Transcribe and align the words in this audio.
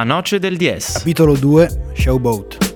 La 0.00 0.06
noce 0.06 0.38
del 0.38 0.56
DS. 0.56 0.94
Capitolo 0.94 1.36
2 1.36 1.90
Showboat. 1.92 2.74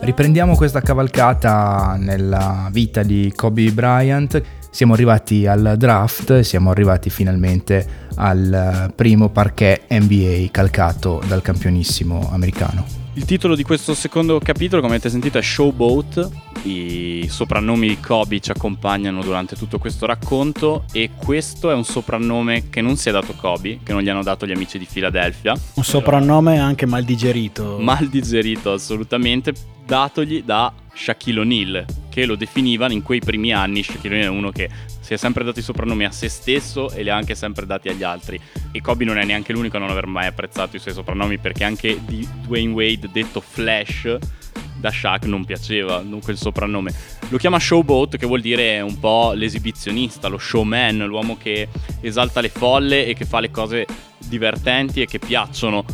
Riprendiamo 0.00 0.56
questa 0.56 0.80
cavalcata 0.80 1.98
nella 1.98 2.70
vita 2.72 3.02
di 3.02 3.30
Kobe 3.36 3.70
Bryant. 3.70 4.42
Siamo 4.70 4.94
arrivati 4.94 5.46
al 5.46 5.74
draft 5.76 6.40
siamo 6.40 6.70
arrivati 6.70 7.10
finalmente 7.10 7.86
al 8.14 8.90
primo 8.96 9.28
parquet 9.28 9.92
NBA 9.92 10.46
calcato 10.50 11.22
dal 11.28 11.42
campionissimo 11.42 12.30
americano. 12.32 12.99
Il 13.14 13.24
titolo 13.24 13.56
di 13.56 13.64
questo 13.64 13.92
secondo 13.94 14.38
capitolo, 14.38 14.80
come 14.80 14.94
avete 14.94 15.10
sentito, 15.10 15.36
è 15.36 15.42
Showboat. 15.42 16.30
I 16.62 17.26
soprannomi 17.28 17.88
di 17.88 17.98
Kobe 17.98 18.38
ci 18.38 18.52
accompagnano 18.52 19.20
durante 19.22 19.56
tutto 19.56 19.78
questo 19.78 20.06
racconto 20.06 20.84
e 20.92 21.10
questo 21.16 21.72
è 21.72 21.74
un 21.74 21.82
soprannome 21.82 22.68
che 22.70 22.80
non 22.80 22.96
si 22.96 23.08
è 23.08 23.12
dato 23.12 23.32
Kobe, 23.34 23.80
che 23.82 23.92
non 23.92 24.02
gli 24.02 24.08
hanno 24.08 24.22
dato 24.22 24.46
gli 24.46 24.52
amici 24.52 24.78
di 24.78 24.86
Philadelphia. 24.90 25.58
Un 25.74 25.82
soprannome 25.82 26.60
anche 26.60 26.86
mal 26.86 27.02
digerito. 27.02 27.78
Mal 27.80 28.08
digerito 28.08 28.72
assolutamente, 28.72 29.54
datogli 29.84 30.44
da 30.44 30.72
Shaquille 30.94 31.40
O'Neal, 31.40 31.84
che 32.10 32.24
lo 32.26 32.36
definivano 32.36 32.92
in 32.92 33.02
quei 33.02 33.18
primi 33.18 33.52
anni. 33.52 33.82
Shaquille 33.82 34.14
O'Neal 34.18 34.32
è 34.32 34.36
uno 34.36 34.50
che 34.50 34.68
si 35.10 35.16
è 35.16 35.18
sempre 35.18 35.42
dato 35.42 35.58
i 35.58 35.62
soprannomi 35.62 36.04
a 36.04 36.12
se 36.12 36.28
stesso 36.28 36.88
e 36.92 37.02
li 37.02 37.10
ha 37.10 37.16
anche 37.16 37.34
sempre 37.34 37.66
dati 37.66 37.88
agli 37.88 38.04
altri. 38.04 38.40
E 38.70 38.80
Kobe 38.80 39.04
non 39.04 39.18
è 39.18 39.24
neanche 39.24 39.52
l'unico 39.52 39.76
a 39.76 39.80
non 39.80 39.90
aver 39.90 40.06
mai 40.06 40.28
apprezzato 40.28 40.76
i 40.76 40.78
suoi 40.78 40.94
soprannomi 40.94 41.38
perché 41.38 41.64
anche 41.64 41.98
di 42.04 42.24
Dwayne 42.42 42.72
Wade, 42.72 43.08
detto 43.10 43.40
Flash, 43.40 44.18
da 44.76 44.88
Shaq 44.88 45.24
non 45.24 45.44
piaceva 45.44 46.00
quel 46.22 46.36
soprannome. 46.36 46.94
Lo 47.28 47.38
chiama 47.38 47.58
Showboat, 47.58 48.18
che 48.18 48.26
vuol 48.26 48.40
dire 48.40 48.80
un 48.82 49.00
po' 49.00 49.32
l'esibizionista, 49.32 50.28
lo 50.28 50.38
showman, 50.38 50.98
l'uomo 50.98 51.36
che 51.36 51.66
esalta 52.02 52.40
le 52.40 52.48
folle 52.48 53.06
e 53.06 53.14
che 53.14 53.24
fa 53.24 53.40
le 53.40 53.50
cose 53.50 53.86
divertenti 54.28 55.02
e 55.02 55.06
che 55.06 55.18
piacciono. 55.18 55.84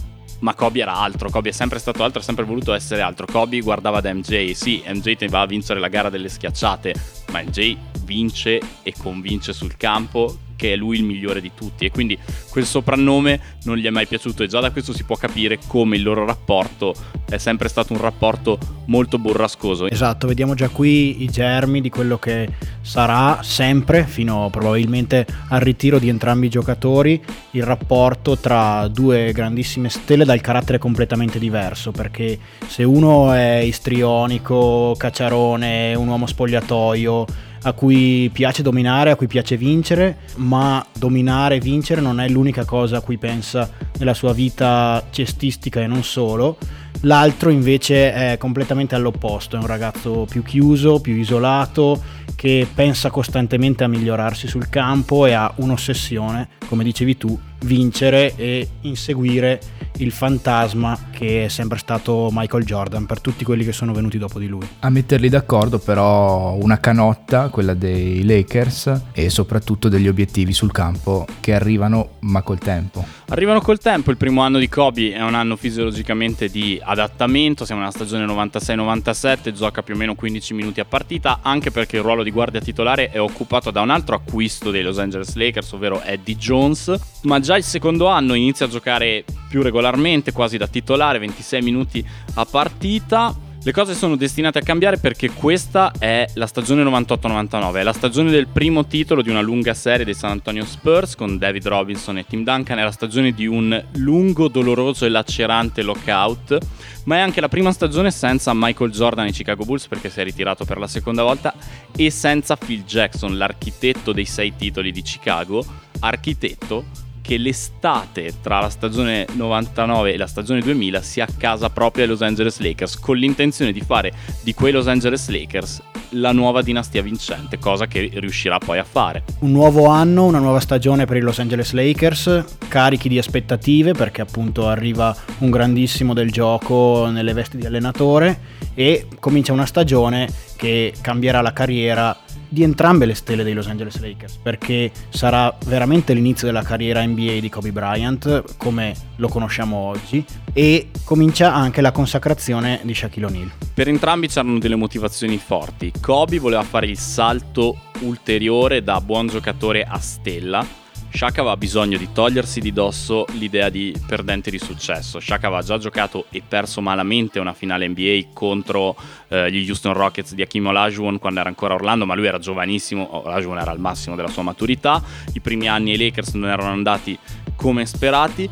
Ma 0.41 0.53
Kobe 0.53 0.81
era 0.81 0.95
altro, 0.95 1.31
Kobe 1.31 1.49
è 1.49 1.53
sempre 1.53 1.79
stato 1.79 2.05
altro, 2.05 2.21
ha 2.21 2.23
sempre 2.23 2.45
voluto 2.45 2.75
essere 2.75 3.01
altro. 3.01 3.25
Kobe 3.25 3.61
guardava 3.61 4.03
da 4.03 4.13
MJ, 4.13 4.51
sì, 4.51 4.83
MJ 4.87 5.27
va 5.31 5.41
a 5.41 5.47
vincere 5.47 5.81
la 5.81 5.89
gara 5.89 6.11
delle 6.11 6.29
schiacciate, 6.29 6.95
ma 7.31 7.41
MJ 7.41 7.96
vince 8.07 8.61
e 8.83 8.95
convince 8.97 9.53
sul 9.53 9.77
campo 9.77 10.39
che 10.57 10.73
è 10.73 10.77
lui 10.77 10.97
il 10.97 11.05
migliore 11.05 11.41
di 11.41 11.53
tutti 11.55 11.85
e 11.85 11.91
quindi 11.91 12.19
quel 12.49 12.65
soprannome 12.65 13.59
non 13.65 13.77
gli 13.77 13.85
è 13.85 13.91
mai 13.91 14.07
piaciuto 14.07 14.43
e 14.43 14.49
già 14.49 14.59
da 14.61 14.71
questo 14.71 14.95
si 14.95 15.05
può 15.05 15.17
capire 15.17 15.59
come 15.67 15.97
il 15.97 16.03
loro 16.03 16.25
rapporto 16.25 16.95
è 17.29 17.37
sempre 17.39 17.69
stato 17.69 17.93
un 17.93 18.01
rapporto 18.01 18.59
molto 18.87 19.19
burrascoso. 19.19 19.89
Esatto, 19.89 20.27
vediamo 20.27 20.55
già 20.55 20.69
qui 20.69 21.23
i 21.23 21.29
germi 21.29 21.81
di 21.81 21.91
quello 21.91 22.19
che 22.19 22.49
sarà 22.81 23.41
sempre, 23.43 24.05
fino 24.05 24.49
probabilmente 24.51 25.27
al 25.49 25.61
ritiro 25.61 25.99
di 25.99 26.09
entrambi 26.09 26.47
i 26.47 26.51
giocatori, 26.51 27.21
il 27.51 27.65
rapporto 27.65 28.39
tra 28.39 28.87
due 28.87 29.33
grandissime 29.33 29.89
stelle 29.89 30.25
dal 30.25 30.41
carattere 30.41 30.79
completamente 30.79 31.41
diverso, 31.41 31.91
perché 31.91 32.39
se 32.67 32.85
uno 32.85 33.33
è 33.33 33.57
istrionico, 33.57 34.95
cacciarone, 34.97 35.95
un 35.97 36.07
uomo 36.07 36.27
spogliatoio, 36.27 37.27
a 37.67 37.73
cui 37.73 38.31
piace 38.33 38.63
dominare, 38.63 39.11
a 39.11 39.17
cui 39.17 39.27
piace 39.27 39.57
vincere, 39.57 40.19
ma 40.37 40.85
dominare 40.97 41.57
e 41.57 41.61
vincere 41.61 42.01
non 42.01 42.21
è 42.21 42.29
l'unica 42.29 42.65
cosa 42.65 42.99
a 42.99 43.01
cui 43.01 43.19
pensa 43.19 43.69
nella 43.99 44.15
sua 44.15 44.33
vita 44.33 45.05
cestistica 45.11 45.81
e 45.81 45.89
non 45.89 46.05
solo. 46.05 46.59
L'altro 47.01 47.51
invece 47.51 48.13
è 48.13 48.37
completamente 48.39 48.95
all'opposto, 48.95 49.57
è 49.57 49.59
un 49.59 49.67
ragazzo 49.67 50.27
più 50.31 50.45
chiuso, 50.45 51.01
più 51.01 51.15
isolato, 51.17 52.01
che 52.37 52.69
pensa 52.73 53.11
costantemente 53.11 53.83
a 53.83 53.89
migliorarsi 53.89 54.47
sul 54.47 54.69
campo 54.69 55.27
e 55.27 55.33
ha 55.33 55.53
un'ossessione, 55.57 56.49
come 56.69 56.85
dicevi 56.85 57.17
tu, 57.17 57.39
vincere 57.67 58.35
e 58.37 58.69
inseguire 58.83 59.61
il 59.99 60.13
fantasma 60.13 61.09
che 61.11 61.45
è 61.45 61.49
sempre 61.49 61.79
stato 61.79 62.29
Michael 62.33 62.65
Jordan 62.65 63.07
per 63.07 63.21
tutti 63.21 63.45
quelli 63.45 63.65
che 63.65 63.73
sono 63.73 63.93
venuti 63.93 64.19
dopo 64.19 64.39
di 64.39 64.47
lui. 64.47 64.67
A 64.81 64.91
metterli 64.91 65.29
d'accordo 65.29 65.79
però 65.79 66.55
una 66.55 66.79
canotta, 66.79 67.49
quella 67.49 67.75
dei 67.75 68.25
Lakers 68.25 69.03
e 69.13 69.31
soprattutto 69.31 69.89
degli 69.89 70.09
obiettivi 70.09 70.53
sul 70.53 70.73
campo 70.73 71.27
che 71.41 71.55
arrivano 71.55 72.11
ma 72.21 72.43
col 72.43 72.59
tempo. 72.59 73.05
Arrivano 73.29 73.61
col 73.61 73.79
tempo, 73.79 74.11
il 74.11 74.17
primo 74.17 74.43
anno 74.43 74.59
di 74.59 74.69
Kobe 74.69 75.13
è 75.13 75.23
un 75.23 75.35
anno 75.35 75.57
fisiologicamente 75.57 76.49
di 76.49 76.81
adattamento, 76.83 77.65
siamo 77.65 77.81
nella 77.81 77.93
stagione 77.93 78.25
96-97, 78.25 79.53
gioca 79.53 79.83
più 79.83 79.95
o 79.95 79.97
meno 79.97 80.15
15 80.15 80.55
minuti 80.55 80.81
a 80.81 80.85
partita, 80.85 81.41
anche 81.43 81.71
perché 81.73 81.97
il 81.97 82.03
ruolo 82.03 82.23
di 82.23 82.31
guardia 82.31 82.61
titolare 82.61 83.11
è 83.11 83.21
occupato 83.21 83.71
da 83.71 83.81
un 83.81 83.91
altro 83.91 84.15
acquisto 84.15 84.71
dei 84.71 84.83
Los 84.83 84.99
Angeles 84.99 85.35
Lakers, 85.35 85.73
ovvero 85.73 86.03
Eddie 86.03 86.37
Jones, 86.37 86.95
ma 87.23 87.41
già 87.41 87.56
il 87.57 87.65
secondo 87.65 88.07
anno 88.07 88.35
inizia 88.35 88.67
a 88.67 88.69
giocare 88.69 89.25
più 89.49 89.63
regolarmente, 89.63 90.33
quasi 90.33 90.57
da 90.57 90.67
titolare, 90.67 91.19
26 91.19 91.63
minuti 91.63 92.07
a 92.35 92.45
partita. 92.45 93.35
Le 93.67 93.73
cose 93.73 93.95
sono 93.95 94.15
destinate 94.15 94.61
a 94.61 94.63
cambiare 94.63 94.99
perché 94.99 95.33
questa 95.33 95.91
è 95.99 96.25
la 96.35 96.47
stagione 96.47 96.85
98-99, 96.85 97.75
è 97.75 97.83
la 97.83 97.93
stagione 97.93 98.31
del 98.31 98.47
primo 98.47 98.87
titolo 98.87 99.23
di 99.23 99.29
una 99.29 99.41
lunga 99.41 99.75
serie 99.75 100.05
dei 100.05 100.15
San 100.15 100.31
Antonio 100.31 100.65
Spurs 100.65 101.17
con 101.17 101.37
David 101.37 101.67
Robinson 101.67 102.17
e 102.19 102.27
Tim 102.29 102.45
Duncan, 102.45 102.79
è 102.79 102.85
la 102.85 102.93
stagione 102.93 103.33
di 103.33 103.45
un 103.45 103.85
lungo, 103.95 104.47
doloroso 104.47 105.05
e 105.05 105.09
lacerante 105.09 105.83
lockout, 105.83 106.59
ma 107.07 107.17
è 107.17 107.19
anche 107.19 107.41
la 107.41 107.49
prima 107.49 107.73
stagione 107.73 108.13
senza 108.13 108.53
Michael 108.55 108.93
Jordan 108.93 109.25
ai 109.25 109.33
Chicago 109.33 109.65
Bulls 109.65 109.89
perché 109.89 110.11
si 110.11 110.21
è 110.21 110.23
ritirato 110.23 110.65
per 110.65 110.79
la 110.79 110.87
seconda 110.87 111.25
volta 111.25 111.53
e 111.97 112.09
senza 112.11 112.55
Phil 112.55 112.85
Jackson, 112.85 113.37
l'architetto 113.37 114.13
dei 114.13 114.27
sei 114.27 114.55
titoli 114.55 114.93
di 114.93 115.03
Chicago, 115.03 115.65
architetto 115.99 117.06
che 117.27 117.39
l'estate 117.39 118.35
tra 118.41 118.61
la 118.61 118.69
stagione 118.69 119.27
99 119.33 120.13
e 120.13 120.17
la 120.17 120.29
stagione 120.29 120.61
2000 120.61 121.03
si 121.03 121.21
accasa 121.21 121.71
proprio 121.71 122.05
ai 122.05 122.09
Los 122.09 122.23
Angeles 122.23 122.61
Lakers 122.61 123.01
con 123.01 123.17
l'intenzione 123.17 123.73
di 123.73 123.81
fare 123.81 124.13
di 124.43 124.55
quei 124.55 124.71
Los 124.71 124.87
Angeles 124.87 125.29
Lakers 125.29 125.83
la 126.11 126.31
nuova 126.31 126.63
dinastia 126.63 127.03
vincente, 127.03 127.59
cosa 127.59 127.89
che 127.89 128.09
riuscirà 128.15 128.59
poi 128.59 128.79
a 128.79 128.85
fare. 128.85 129.25
Un 129.41 129.51
nuovo 129.51 129.87
anno, 129.87 130.25
una 130.25 130.39
nuova 130.39 130.61
stagione 130.61 131.05
per 131.05 131.17
i 131.17 131.21
Los 131.21 131.41
Angeles 131.41 131.73
Lakers, 131.73 132.45
carichi 132.69 133.09
di 133.09 133.19
aspettative 133.19 133.91
perché 133.91 134.21
appunto 134.21 134.69
arriva 134.69 135.15
un 135.39 135.51
grandissimo 135.51 136.15
del 136.15 136.31
gioco 136.31 137.09
nelle 137.11 137.33
vesti 137.33 137.57
di 137.57 137.67
allenatore 137.67 138.39
e 138.73 139.09
comincia 139.19 139.53
una 139.53 139.67
stagione 139.67 140.29
che 140.57 140.95
cambierà 141.01 141.41
la 141.41 141.53
carriera 141.53 142.17
di 142.57 142.63
entrambe 142.63 143.05
le 143.05 143.13
stelle 143.13 143.45
dei 143.45 143.53
Los 143.53 143.67
Angeles 143.67 144.01
Lakers, 144.01 144.39
perché 144.43 144.91
sarà 145.11 145.55
veramente 145.67 146.15
l'inizio 146.15 146.47
della 146.47 146.63
carriera 146.63 147.05
NBA 147.05 147.41
di 147.41 147.51
Kobe 147.51 147.71
Bryant, 147.71 148.57
come 148.57 148.95
lo 149.17 149.29
conosciamo 149.29 149.77
oggi, 149.77 150.25
e 150.55 150.89
comincia 151.05 151.53
anche 151.53 151.83
la 151.83 151.93
consacrazione 151.93 152.81
di 152.83 152.95
Shaquille 152.95 153.27
O'Neal. 153.27 153.51
Per 153.75 153.89
entrambi 153.89 154.29
c'erano 154.29 154.59
delle 154.59 154.75
motivazioni 154.75 155.37
forti. 155.37 155.93
Kobe 156.01 156.39
voleva 156.39 156.63
fare 156.63 156.87
il 156.87 156.97
salto 156.97 157.77
ulteriore 158.01 158.83
da 158.83 159.03
buon 159.03 159.27
giocatore 159.27 159.83
a 159.83 159.99
stella 159.99 160.85
Shaq 161.09 161.39
aveva 161.39 161.57
bisogno 161.57 161.97
di 161.97 162.09
togliersi 162.13 162.61
di 162.61 162.73
dosso 162.73 163.25
l'idea 163.33 163.69
di 163.69 163.95
perdente 164.07 164.51
di 164.51 164.59
successo. 164.59 165.19
Shaq 165.19 165.45
aveva 165.45 165.63
già 165.63 165.79
giocato 165.79 166.27
e 166.31 166.43
perso 166.47 166.81
malamente 166.81 167.39
una 167.39 167.55
finale 167.55 167.89
NBA 167.89 168.29
contro 168.33 168.95
eh, 169.29 169.51
gli 169.51 169.67
Houston 169.69 169.95
Rockets 169.95 170.35
di 170.35 170.43
Hakim 170.43 170.67
Olajuwon 170.67 171.19
quando 171.19 171.41
era 171.41 171.49
ancora 171.49 171.75
Orlando, 171.75 172.05
ma 172.05 172.15
lui 172.15 172.27
era 172.27 172.39
giovanissimo, 172.39 173.27
Olajuwon 173.27 173.59
era 173.59 173.71
al 173.71 173.81
massimo 173.81 174.15
della 174.15 174.29
sua 174.29 174.43
maturità. 174.43 175.03
I 175.33 175.41
primi 175.41 175.69
anni 175.69 175.93
ai 175.93 175.99
Lakers 175.99 176.35
non 176.35 176.51
erano 176.51 176.71
andati 176.71 177.19
come 177.55 177.87
sperati. 177.87 178.49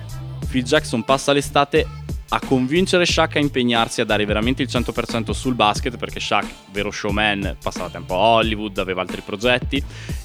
Phil 0.49 0.63
Jackson 0.63 1.05
passa 1.05 1.33
l'estate 1.33 1.87
a 2.29 2.41
convincere 2.41 3.05
Shaq 3.05 3.37
a 3.37 3.39
impegnarsi 3.39 4.01
a 4.01 4.05
dare 4.05 4.25
veramente 4.25 4.63
il 4.63 4.69
100% 4.71 5.31
sul 5.33 5.55
basket 5.55 5.97
perché 5.97 6.19
Shaq, 6.19 6.47
vero 6.73 6.91
showman, 6.91 7.57
passava 7.63 7.91
tempo 7.91 8.15
a 8.15 8.19
Hollywood, 8.19 8.79
aveva 8.79 9.03
altri 9.03 9.21
progetti 9.21 9.83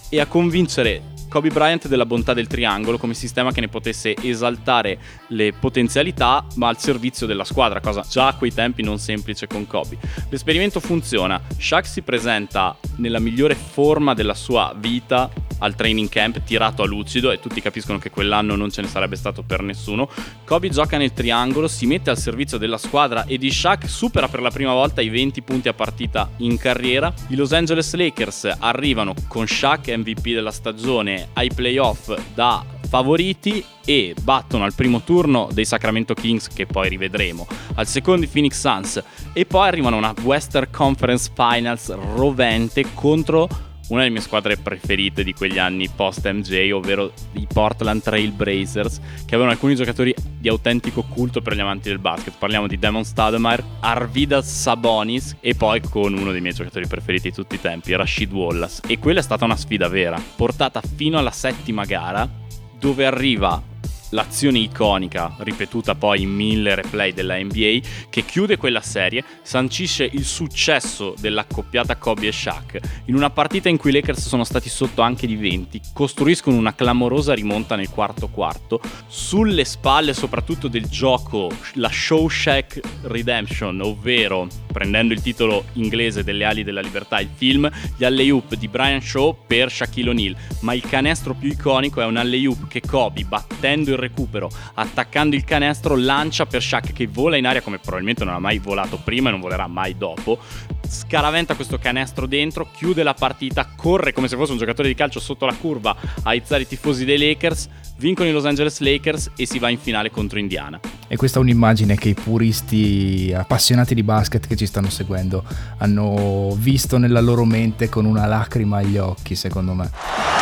e 0.09 0.19
a 0.19 0.25
convincere 0.25 1.17
Kobe 1.29 1.49
Bryant 1.49 1.87
della 1.87 2.05
bontà 2.05 2.33
del 2.33 2.47
triangolo 2.47 2.97
come 2.97 3.13
sistema 3.13 3.51
che 3.51 3.61
ne 3.61 3.67
potesse 3.67 4.15
esaltare 4.21 4.97
le 5.27 5.53
potenzialità 5.53 6.45
ma 6.55 6.67
al 6.67 6.79
servizio 6.79 7.27
della 7.27 7.43
squadra, 7.43 7.79
cosa 7.79 8.03
già 8.09 8.27
a 8.27 8.35
quei 8.35 8.53
tempi 8.53 8.81
non 8.81 8.97
semplice 8.97 9.47
con 9.47 9.67
Kobe. 9.67 9.97
L'esperimento 10.29 10.79
funziona, 10.79 11.39
Shaq 11.57 11.85
si 11.85 12.01
presenta 12.01 12.75
nella 12.97 13.19
migliore 13.19 13.55
forma 13.55 14.13
della 14.13 14.33
sua 14.33 14.73
vita 14.75 15.29
al 15.59 15.75
training 15.75 16.09
camp 16.09 16.43
tirato 16.43 16.83
a 16.83 16.85
lucido 16.85 17.31
e 17.31 17.39
tutti 17.39 17.61
capiscono 17.61 17.99
che 17.99 18.09
quell'anno 18.09 18.55
non 18.55 18.71
ce 18.71 18.81
ne 18.81 18.87
sarebbe 18.87 19.15
stato 19.15 19.43
per 19.43 19.61
nessuno. 19.61 20.09
Kobe 20.45 20.69
gioca 20.69 20.97
nel 20.97 21.13
triangolo, 21.13 21.67
si 21.67 21.85
mette 21.85 22.09
al 22.09 22.17
servizio 22.17 22.57
della 22.57 22.77
squadra 22.77 23.25
e 23.25 23.37
di 23.37 23.51
Shaq 23.51 23.87
supera 23.87 24.27
per 24.27 24.41
la 24.41 24.51
prima 24.51 24.73
volta 24.73 25.01
i 25.01 25.09
20 25.09 25.41
punti 25.41 25.67
a 25.67 25.73
partita 25.73 26.29
in 26.37 26.57
carriera. 26.57 27.13
I 27.27 27.35
Los 27.35 27.53
Angeles 27.53 27.93
Lakers 27.93 28.55
arrivano 28.59 29.13
con 29.27 29.47
Shaq 29.47 29.89
MVP 29.95 30.33
della 30.33 30.51
stagione 30.51 31.18
ai 31.33 31.49
playoff 31.49 32.17
da 32.33 32.63
favoriti 32.87 33.63
e 33.85 34.15
battono 34.19 34.63
al 34.63 34.73
primo 34.73 35.01
turno 35.01 35.47
dei 35.51 35.65
Sacramento 35.65 36.15
Kings 36.15 36.47
che 36.47 36.65
poi 36.65 36.89
rivedremo, 36.89 37.47
al 37.75 37.87
secondo 37.87 38.25
i 38.25 38.27
Phoenix 38.27 38.59
Suns 38.59 39.03
e 39.31 39.45
poi 39.45 39.67
arrivano 39.67 39.95
a 39.95 39.99
una 39.99 40.13
Western 40.23 40.69
Conference 40.71 41.29
Finals 41.33 41.95
rovente 42.15 42.85
contro 42.93 43.47
una 43.89 44.01
delle 44.01 44.11
mie 44.11 44.21
squadre 44.21 44.57
preferite 44.57 45.23
di 45.23 45.33
quegli 45.33 45.57
anni 45.57 45.89
post 45.89 46.29
MJ, 46.29 46.71
ovvero 46.73 47.11
i 47.33 47.47
Portland 47.51 48.01
Trail 48.01 48.31
Blazers, 48.31 48.99
che 49.25 49.35
avevano 49.35 49.51
alcuni 49.51 49.75
giocatori 49.75 50.13
di 50.37 50.47
autentico 50.47 51.03
culto 51.03 51.41
per 51.41 51.55
gli 51.55 51.59
amanti 51.59 51.89
del 51.89 51.99
basket. 51.99 52.35
Parliamo 52.37 52.67
di 52.67 52.77
Damon 52.77 53.03
Stoudemire, 53.03 53.63
Arvidas 53.81 54.47
Sabonis 54.47 55.37
e 55.39 55.55
poi 55.55 55.81
con 55.81 56.13
uno 56.13 56.31
dei 56.31 56.41
miei 56.41 56.53
giocatori 56.53 56.87
preferiti 56.87 57.29
di 57.29 57.35
tutti 57.35 57.55
i 57.55 57.61
tempi, 57.61 57.95
Rashid 57.95 58.31
Wallace. 58.31 58.81
E 58.87 58.99
quella 58.99 59.19
è 59.19 59.23
stata 59.23 59.45
una 59.45 59.57
sfida 59.57 59.87
vera, 59.87 60.21
portata 60.35 60.81
fino 60.81 61.17
alla 61.17 61.31
settima 61.31 61.85
gara, 61.85 62.29
dove 62.77 63.05
arriva 63.05 63.61
l'azione 64.11 64.59
iconica, 64.59 65.35
ripetuta 65.39 65.95
poi 65.95 66.21
in 66.21 66.31
mille 66.31 66.75
replay 66.75 67.13
della 67.13 67.37
NBA, 67.37 67.79
che 68.09 68.25
chiude 68.25 68.57
quella 68.57 68.81
serie, 68.81 69.23
sancisce 69.41 70.09
il 70.11 70.23
successo 70.23 71.13
dell'accoppiata 71.19 71.97
Kobe 71.97 72.27
e 72.27 72.31
Shaq. 72.31 72.79
In 73.05 73.15
una 73.15 73.29
partita 73.29 73.69
in 73.69 73.77
cui 73.77 73.91
i 73.91 73.93
Lakers 73.93 74.27
sono 74.27 74.43
stati 74.43 74.69
sotto 74.69 75.01
anche 75.01 75.27
di 75.27 75.35
20, 75.35 75.81
costruiscono 75.93 76.57
una 76.57 76.75
clamorosa 76.75 77.33
rimonta 77.33 77.75
nel 77.75 77.89
quarto 77.89 78.27
quarto, 78.27 78.81
sulle 79.07 79.65
spalle 79.65 80.13
soprattutto 80.13 80.67
del 80.67 80.85
gioco, 80.85 81.51
la 81.73 81.89
Shawshank 81.89 82.79
Redemption, 83.03 83.81
ovvero, 83.81 84.47
prendendo 84.71 85.13
il 85.13 85.21
titolo 85.21 85.65
inglese 85.73 86.23
delle 86.23 86.45
ali 86.45 86.63
della 86.63 86.81
libertà, 86.81 87.19
il 87.19 87.29
film, 87.33 87.69
gli 87.97 88.03
alley-oop 88.03 88.55
di 88.55 88.67
Brian 88.67 89.01
Shaw 89.01 89.35
per 89.45 89.71
Shaquille 89.71 90.09
O'Neal, 90.09 90.35
ma 90.61 90.73
il 90.73 90.81
canestro 90.81 91.33
più 91.33 91.49
iconico 91.49 92.01
è 92.01 92.05
un 92.05 92.17
alley-oop 92.17 92.67
che 92.67 92.81
Kobe, 92.81 93.23
battendo 93.23 93.91
il 93.91 93.97
recupero, 93.99 94.49
attaccando 94.75 95.35
il 95.35 95.43
canestro, 95.43 95.95
lancia 95.95 96.45
per 96.45 96.61
Shaq 96.61 96.93
che 96.93 97.07
vola 97.07 97.37
in 97.37 97.45
aria 97.45 97.61
come 97.61 97.77
probabilmente 97.77 98.23
non 98.23 98.33
ha 98.33 98.39
mai 98.39 98.59
volato 98.59 98.99
prima 99.03 99.29
e 99.29 99.31
non 99.31 99.41
volerà 99.41 99.67
mai 99.67 99.97
dopo. 99.97 100.39
Scaraventa 100.87 101.55
questo 101.55 101.77
canestro 101.77 102.25
dentro, 102.25 102.69
chiude 102.71 103.03
la 103.03 103.13
partita, 103.13 103.67
corre 103.75 104.13
come 104.13 104.27
se 104.27 104.35
fosse 104.35 104.51
un 104.51 104.57
giocatore 104.57 104.87
di 104.87 104.95
calcio 104.95 105.19
sotto 105.19 105.45
la 105.45 105.53
curva 105.53 105.95
a 106.23 106.33
izzare 106.33 106.63
i 106.63 106.67
tifosi 106.67 107.05
dei 107.05 107.17
Lakers, 107.17 107.69
vincono 107.99 108.29
i 108.29 108.31
Los 108.31 108.45
Angeles 108.45 108.79
Lakers 108.79 109.31
e 109.35 109.45
si 109.45 109.59
va 109.59 109.69
in 109.69 109.77
finale 109.77 110.09
contro 110.09 110.39
Indiana. 110.39 110.79
E 111.07 111.15
questa 111.15 111.39
è 111.39 111.41
un'immagine 111.41 111.95
che 111.95 112.09
i 112.09 112.13
puristi 112.13 113.33
appassionati 113.35 113.93
di 113.93 114.03
basket 114.03 114.47
che 114.47 114.55
ci 114.55 114.65
stanno 114.65 114.89
seguendo 114.89 115.43
hanno 115.77 116.55
visto 116.57 116.97
nella 116.97 117.21
loro 117.21 117.45
mente 117.45 117.89
con 117.89 118.05
una 118.05 118.25
lacrima 118.25 118.77
agli 118.77 118.97
occhi, 118.97 119.35
secondo 119.35 119.73
me. 119.73 119.89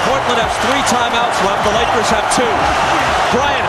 Portland 0.05 0.39
has 0.39 0.57
three 0.59 0.81
timeouts 0.87 1.41
left, 1.43 1.63
the 1.63 1.71
Lakers 1.71 2.09
have 2.09 2.35
two. 2.35 3.37
Bryant 3.37 3.67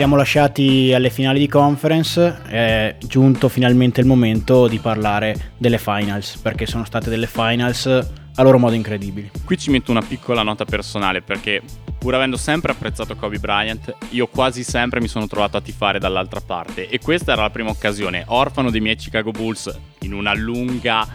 Siamo 0.00 0.16
lasciati 0.16 0.94
alle 0.94 1.10
finali 1.10 1.38
di 1.38 1.46
conference, 1.46 2.40
è 2.44 2.96
giunto 3.04 3.50
finalmente 3.50 4.00
il 4.00 4.06
momento 4.06 4.66
di 4.66 4.78
parlare 4.78 5.52
delle 5.58 5.76
finals, 5.76 6.38
perché 6.38 6.64
sono 6.64 6.86
state 6.86 7.10
delle 7.10 7.26
finals 7.26 7.84
a 7.86 8.42
loro 8.42 8.58
modo 8.58 8.74
incredibili. 8.74 9.30
Qui 9.44 9.58
ci 9.58 9.70
metto 9.70 9.90
una 9.90 10.00
piccola 10.00 10.42
nota 10.42 10.64
personale 10.64 11.20
perché 11.20 11.60
pur 11.98 12.14
avendo 12.14 12.38
sempre 12.38 12.72
apprezzato 12.72 13.14
Kobe 13.14 13.38
Bryant, 13.38 13.94
io 14.12 14.26
quasi 14.26 14.62
sempre 14.62 15.02
mi 15.02 15.06
sono 15.06 15.26
trovato 15.26 15.58
a 15.58 15.60
tifare 15.60 15.98
dall'altra 15.98 16.40
parte 16.40 16.88
e 16.88 16.98
questa 16.98 17.32
era 17.32 17.42
la 17.42 17.50
prima 17.50 17.68
occasione, 17.68 18.24
orfano 18.28 18.70
dei 18.70 18.80
miei 18.80 18.96
Chicago 18.96 19.32
Bulls 19.32 19.78
in 19.98 20.14
una 20.14 20.32
lunga 20.32 21.06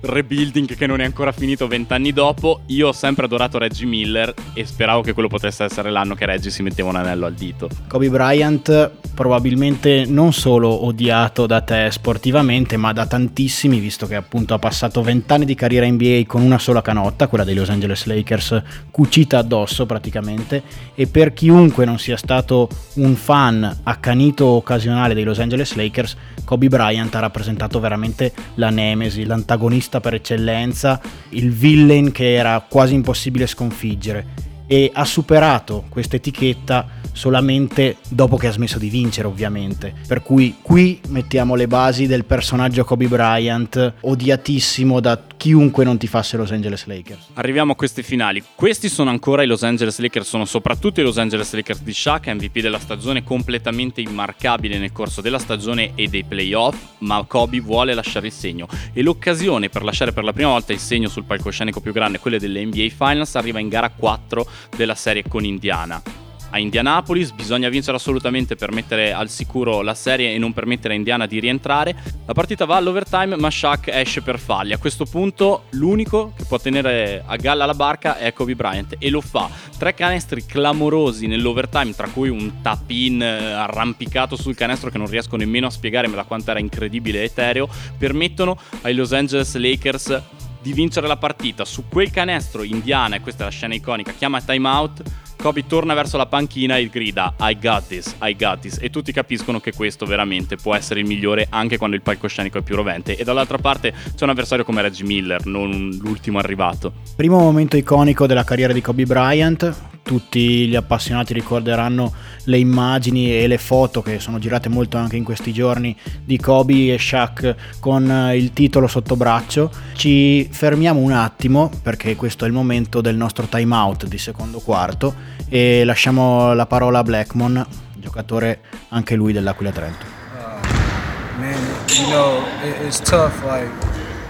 rebuilding 0.00 0.74
che 0.74 0.86
non 0.86 1.00
è 1.00 1.04
ancora 1.04 1.32
finito 1.32 1.66
vent'anni 1.66 2.12
dopo. 2.12 2.60
Io 2.66 2.88
ho 2.88 2.92
sempre 2.92 3.24
adorato 3.24 3.58
Reggie 3.58 3.86
Miller 3.86 4.32
e 4.52 4.64
speravo 4.64 5.00
che 5.00 5.12
quello 5.12 5.28
potesse 5.28 5.64
essere 5.64 5.90
l'anno 5.90 6.14
che 6.14 6.26
Reggie 6.26 6.50
si 6.50 6.62
metteva 6.62 6.88
un 6.88 6.96
anello 6.96 7.26
al 7.26 7.34
dito. 7.34 7.68
Kobe 7.88 8.08
Bryant 8.08 8.90
probabilmente 9.14 10.04
non 10.06 10.32
solo 10.32 10.84
odiato 10.84 11.46
da 11.46 11.62
te 11.62 11.88
sportivamente, 11.90 12.76
ma 12.76 12.92
da 12.92 13.06
tantissimi, 13.06 13.80
visto 13.80 14.06
che 14.06 14.14
appunto 14.14 14.52
ha 14.52 14.58
passato 14.58 15.02
vent'anni 15.02 15.46
di 15.46 15.54
carriera 15.54 15.86
NBA 15.86 16.22
con 16.26 16.42
una 16.42 16.58
sola 16.58 16.82
canotta, 16.82 17.26
quella 17.26 17.44
dei 17.44 17.54
Los 17.54 17.70
Angeles 17.70 18.04
Lakers, 18.04 18.62
cucita 18.90 19.38
addosso 19.38 19.86
praticamente, 19.86 20.62
e 20.94 21.06
per 21.06 21.32
chiunque 21.32 21.86
non 21.86 21.98
sia 21.98 22.18
stato 22.18 22.68
un 22.94 23.14
fan 23.14 23.80
accanito 23.84 24.44
occasionale 24.46 25.14
dei 25.14 25.24
Los 25.24 25.38
Angeles 25.38 25.74
Lakers, 25.74 26.16
Kobe 26.44 26.68
Bryant 26.68 27.14
ha 27.14 27.20
rappresentato 27.20 27.80
veramente 27.80 28.32
la 28.54 28.68
nemesi, 28.68 29.24
l'antagonista 29.24 29.85
per 29.88 30.14
eccellenza, 30.14 31.00
il 31.30 31.50
villain 31.52 32.12
che 32.12 32.34
era 32.34 32.64
quasi 32.68 32.94
impossibile 32.94 33.46
sconfiggere 33.46 34.45
e 34.66 34.90
ha 34.92 35.04
superato 35.04 35.84
questa 35.88 36.16
etichetta 36.16 37.04
solamente 37.16 37.96
dopo 38.10 38.36
che 38.36 38.46
ha 38.46 38.52
smesso 38.52 38.78
di 38.78 38.90
vincere 38.90 39.26
ovviamente. 39.26 39.94
Per 40.06 40.22
cui 40.22 40.56
qui 40.60 41.00
mettiamo 41.08 41.54
le 41.54 41.66
basi 41.66 42.06
del 42.06 42.24
personaggio 42.24 42.84
Kobe 42.84 43.08
Bryant, 43.08 43.94
odiatissimo 44.00 45.00
da 45.00 45.20
chiunque 45.36 45.84
non 45.84 45.96
ti 45.96 46.06
fasse 46.06 46.36
Los 46.36 46.52
Angeles 46.52 46.84
Lakers. 46.84 47.28
Arriviamo 47.34 47.72
a 47.72 47.74
queste 47.74 48.02
finali. 48.02 48.42
Questi 48.54 48.88
sono 48.90 49.08
ancora 49.08 49.42
i 49.42 49.46
Los 49.46 49.62
Angeles 49.62 49.98
Lakers, 49.98 50.28
sono 50.28 50.44
soprattutto 50.44 51.00
i 51.00 51.02
Los 51.02 51.16
Angeles 51.16 51.52
Lakers 51.54 51.82
di 51.82 51.94
Shaq, 51.94 52.28
MVP 52.28 52.60
della 52.60 52.78
stagione 52.78 53.24
completamente 53.24 54.02
immarcabile 54.02 54.78
nel 54.78 54.92
corso 54.92 55.22
della 55.22 55.38
stagione 55.38 55.92
e 55.94 56.08
dei 56.08 56.24
playoff, 56.24 56.76
ma 56.98 57.24
Kobe 57.26 57.60
vuole 57.60 57.94
lasciare 57.94 58.26
il 58.26 58.32
segno 58.32 58.68
e 58.92 59.02
l'occasione 59.02 59.70
per 59.70 59.82
lasciare 59.82 60.12
per 60.12 60.24
la 60.24 60.34
prima 60.34 60.50
volta 60.50 60.74
il 60.74 60.78
segno 60.78 61.08
sul 61.08 61.24
palcoscenico 61.24 61.80
più 61.80 61.92
grande, 61.92 62.18
quelle 62.18 62.38
delle 62.38 62.64
NBA 62.64 62.88
Finals, 62.94 63.34
arriva 63.36 63.58
in 63.58 63.68
gara 63.68 63.88
4 63.88 64.46
della 64.76 64.94
serie 64.94 65.24
con 65.26 65.44
Indiana 65.44 66.02
a 66.50 66.58
Indianapolis, 66.58 67.32
bisogna 67.32 67.68
vincere 67.68 67.96
assolutamente 67.96 68.56
per 68.56 68.72
mettere 68.72 69.12
al 69.12 69.28
sicuro 69.28 69.82
la 69.82 69.94
serie 69.94 70.32
e 70.32 70.38
non 70.38 70.52
permettere 70.52 70.94
a 70.94 70.96
Indiana 70.96 71.26
di 71.26 71.40
rientrare. 71.40 71.94
La 72.24 72.32
partita 72.32 72.64
va 72.64 72.76
all'overtime, 72.76 73.36
ma 73.36 73.50
Shaq 73.50 73.88
esce 73.88 74.22
per 74.22 74.38
falli. 74.38 74.72
A 74.72 74.78
questo 74.78 75.04
punto 75.04 75.64
l'unico 75.70 76.32
che 76.36 76.44
può 76.44 76.58
tenere 76.58 77.22
a 77.24 77.36
galla 77.36 77.66
la 77.66 77.74
barca 77.74 78.16
è 78.16 78.32
Kobe 78.32 78.54
Bryant 78.54 78.96
e 78.98 79.10
lo 79.10 79.20
fa. 79.20 79.50
Tre 79.76 79.94
canestri 79.94 80.46
clamorosi 80.46 81.26
nell'overtime, 81.26 81.94
tra 81.94 82.08
cui 82.08 82.28
un 82.28 82.62
tap-in 82.62 83.22
eh, 83.22 83.52
arrampicato 83.52 84.36
sul 84.36 84.54
canestro 84.54 84.90
che 84.90 84.98
non 84.98 85.08
riesco 85.08 85.36
nemmeno 85.36 85.66
a 85.66 85.70
spiegare 85.70 86.08
da 86.08 86.24
quanto 86.24 86.50
era 86.50 86.60
incredibile 86.60 87.20
e 87.20 87.24
etereo, 87.24 87.68
permettono 87.98 88.58
ai 88.82 88.94
Los 88.94 89.12
Angeles 89.12 89.54
Lakers 89.56 90.22
di 90.66 90.72
vincere 90.72 91.06
la 91.06 91.16
partita. 91.16 91.64
Su 91.64 91.84
quel 91.88 92.10
canestro 92.10 92.64
Indiana, 92.64 93.14
e 93.14 93.20
questa 93.20 93.42
è 93.42 93.44
la 93.44 93.52
scena 93.52 93.74
iconica, 93.74 94.12
chiama 94.12 94.42
timeout 94.42 95.02
Kobe 95.36 95.66
torna 95.66 95.94
verso 95.94 96.16
la 96.16 96.26
panchina 96.26 96.76
e 96.76 96.88
grida 96.88 97.34
I 97.38 97.56
got 97.60 97.86
this, 97.86 98.16
I 98.22 98.34
got 98.34 98.60
this 98.60 98.78
e 98.80 98.90
tutti 98.90 99.12
capiscono 99.12 99.60
che 99.60 99.72
questo 99.72 100.06
veramente 100.06 100.56
può 100.56 100.74
essere 100.74 101.00
il 101.00 101.06
migliore 101.06 101.46
anche 101.50 101.76
quando 101.76 101.94
il 101.94 102.02
palcoscenico 102.02 102.58
è 102.58 102.62
più 102.62 102.74
rovente 102.74 103.16
e 103.16 103.22
dall'altra 103.22 103.58
parte 103.58 103.92
c'è 103.92 104.24
un 104.24 104.30
avversario 104.30 104.64
come 104.64 104.82
Reggie 104.82 105.04
Miller, 105.04 105.46
non 105.46 105.90
l'ultimo 106.00 106.38
arrivato. 106.38 106.92
Primo 107.14 107.38
momento 107.38 107.76
iconico 107.76 108.26
della 108.26 108.44
carriera 108.44 108.72
di 108.72 108.80
Kobe 108.80 109.04
Bryant, 109.04 109.95
tutti 110.06 110.68
gli 110.68 110.76
appassionati 110.76 111.34
ricorderanno 111.34 112.14
le 112.44 112.58
immagini 112.58 113.36
e 113.36 113.48
le 113.48 113.58
foto 113.58 114.02
che 114.02 114.20
sono 114.20 114.38
girate 114.38 114.68
molto 114.68 114.96
anche 114.98 115.16
in 115.16 115.24
questi 115.24 115.52
giorni 115.52 115.96
di 116.24 116.38
Kobe 116.38 116.94
e 116.94 116.96
Shaq 116.96 117.54
con 117.80 118.30
il 118.32 118.52
titolo 118.52 118.86
sotto 118.86 119.16
braccio. 119.16 119.68
Ci 119.94 120.48
fermiamo 120.48 121.00
un 121.00 121.10
attimo 121.10 121.72
perché 121.82 122.14
questo 122.14 122.44
è 122.44 122.46
il 122.46 122.54
momento 122.54 123.00
del 123.00 123.16
nostro 123.16 123.46
time 123.46 123.74
out 123.74 124.06
di 124.06 124.16
secondo 124.16 124.60
quarto 124.60 125.12
e 125.48 125.82
lasciamo 125.84 126.54
la 126.54 126.66
parola 126.66 127.00
a 127.00 127.02
Blackmon, 127.02 127.66
giocatore 127.96 128.60
anche 128.90 129.16
lui 129.16 129.32
dell'Aquila 129.32 129.72
Trento. 129.72 130.06
Uh, 130.06 131.40
man, 131.40 131.58
you 131.88 132.06
know, 132.06 132.44
it's 132.86 133.00
tough 133.00 133.42
like 133.42 133.72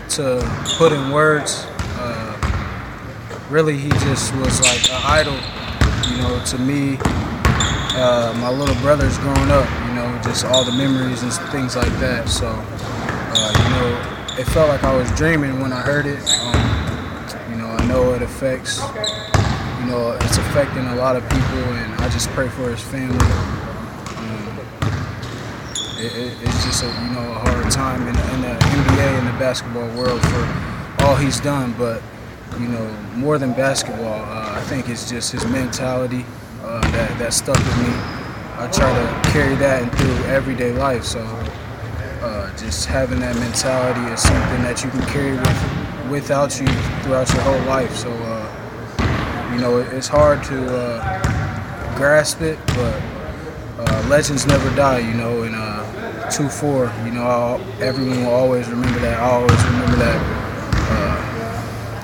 to 0.09 0.43
put 0.79 0.91
in 0.91 1.11
words. 1.11 1.67
Uh, 1.99 2.33
really, 3.51 3.77
he 3.77 3.91
just 4.07 4.35
was 4.37 4.59
like 4.63 4.91
an 4.91 5.21
idol 5.21 5.37
you 6.17 6.23
know, 6.23 6.43
to 6.47 6.59
me, 6.59 6.97
uh, 7.95 8.33
my 8.41 8.49
little 8.49 8.75
brothers 8.77 9.19
growing 9.19 9.51
up, 9.51 9.69
you 9.87 9.95
know, 9.95 10.21
just 10.25 10.47
all 10.47 10.65
the 10.65 10.73
memories 10.73 11.23
and 11.23 11.33
things 11.51 11.77
like 11.77 11.93
that. 12.01 12.29
So, 12.29 12.49
uh, 12.49 13.53
you 13.53 13.71
know, 13.71 14.41
it 14.41 14.45
felt 14.45 14.69
like 14.69 14.83
I 14.83 14.97
was 14.97 15.11
dreaming 15.13 15.61
when 15.61 15.73
I 15.73 15.83
heard 15.83 16.07
it. 16.07 16.19
Um, 16.41 17.51
you 17.51 17.57
know, 17.57 17.69
I 17.69 17.85
know 17.87 18.15
it 18.15 18.23
affects, 18.23 18.81
you 19.81 19.87
know, 19.87 20.17
it's 20.23 20.39
affecting 20.39 20.87
a 20.87 20.95
lot 20.97 21.17
of 21.17 21.23
people, 21.29 21.63
and 21.77 21.95
I 22.01 22.09
just 22.09 22.31
pray 22.31 22.49
for 22.49 22.71
his 22.71 22.81
family. 22.81 23.19
Um, 24.17 24.59
it, 25.99 26.17
it, 26.17 26.33
it's 26.41 26.65
just 26.65 26.83
a, 26.83 26.87
you 26.87 27.13
know, 27.13 27.31
a 27.33 27.39
hard 27.45 27.71
time 27.71 28.03
in, 28.03 28.17
in 28.33 28.41
the 28.41 28.57
NBA 28.57 29.19
and 29.19 29.29
the 29.29 29.39
basketball 29.39 29.89
world 29.99 30.23
for 30.23 31.05
all 31.05 31.17
he's 31.17 31.41
done, 31.41 31.75
but 31.77 32.03
you 32.59 32.69
know, 32.69 32.91
more 33.15 33.39
than 33.39 33.53
basketball, 33.53 34.23
uh, 34.25 34.55
I 34.57 34.61
think 34.63 34.89
it's 34.89 35.09
just 35.09 35.33
his 35.33 35.45
mentality 35.47 36.25
uh, 36.63 36.81
that, 36.93 37.19
that 37.19 37.33
stuck 37.35 37.59
with 37.59 37.79
me. 37.79 37.93
I 38.59 38.69
try 38.73 38.93
to 38.93 39.31
carry 39.31 39.55
that 39.57 39.95
through 39.97 40.17
everyday 40.33 40.73
life. 40.73 41.05
So 41.05 41.21
uh, 42.23 42.57
just 42.57 42.87
having 42.87 43.21
that 43.21 43.37
mentality 43.37 44.01
is 44.13 44.21
something 44.23 44.63
that 44.63 44.83
you 44.85 44.91
can 44.91 45.03
carry 45.07 45.33
with, 45.37 46.11
without 46.11 46.59
you 46.61 46.67
throughout 47.03 47.33
your 47.33 47.43
whole 47.43 47.61
life. 47.63 47.95
So, 47.97 48.11
uh, 48.13 49.53
you 49.53 49.61
know, 49.61 49.79
it's 49.79 50.09
hard 50.09 50.43
to 50.45 50.77
uh, 50.77 51.97
grasp 51.97 52.41
it, 52.43 52.59
but 52.69 53.03
uh, 53.79 54.07
legends 54.09 54.47
never 54.47 54.75
die, 54.77 54.99
you 55.01 55.15
know, 55.15 55.43
and 55.43 55.55
uh, 55.55 56.29
2-4, 56.31 56.91
you 57.05 57.13
know, 57.13 57.23
I'll, 57.23 57.61
everyone 57.83 58.25
will 58.25 58.33
always 58.35 58.69
remember 58.69 58.99
that. 59.01 59.19
I 59.21 59.31
always 59.31 59.65
remember 59.65 59.97
that. 59.97 60.46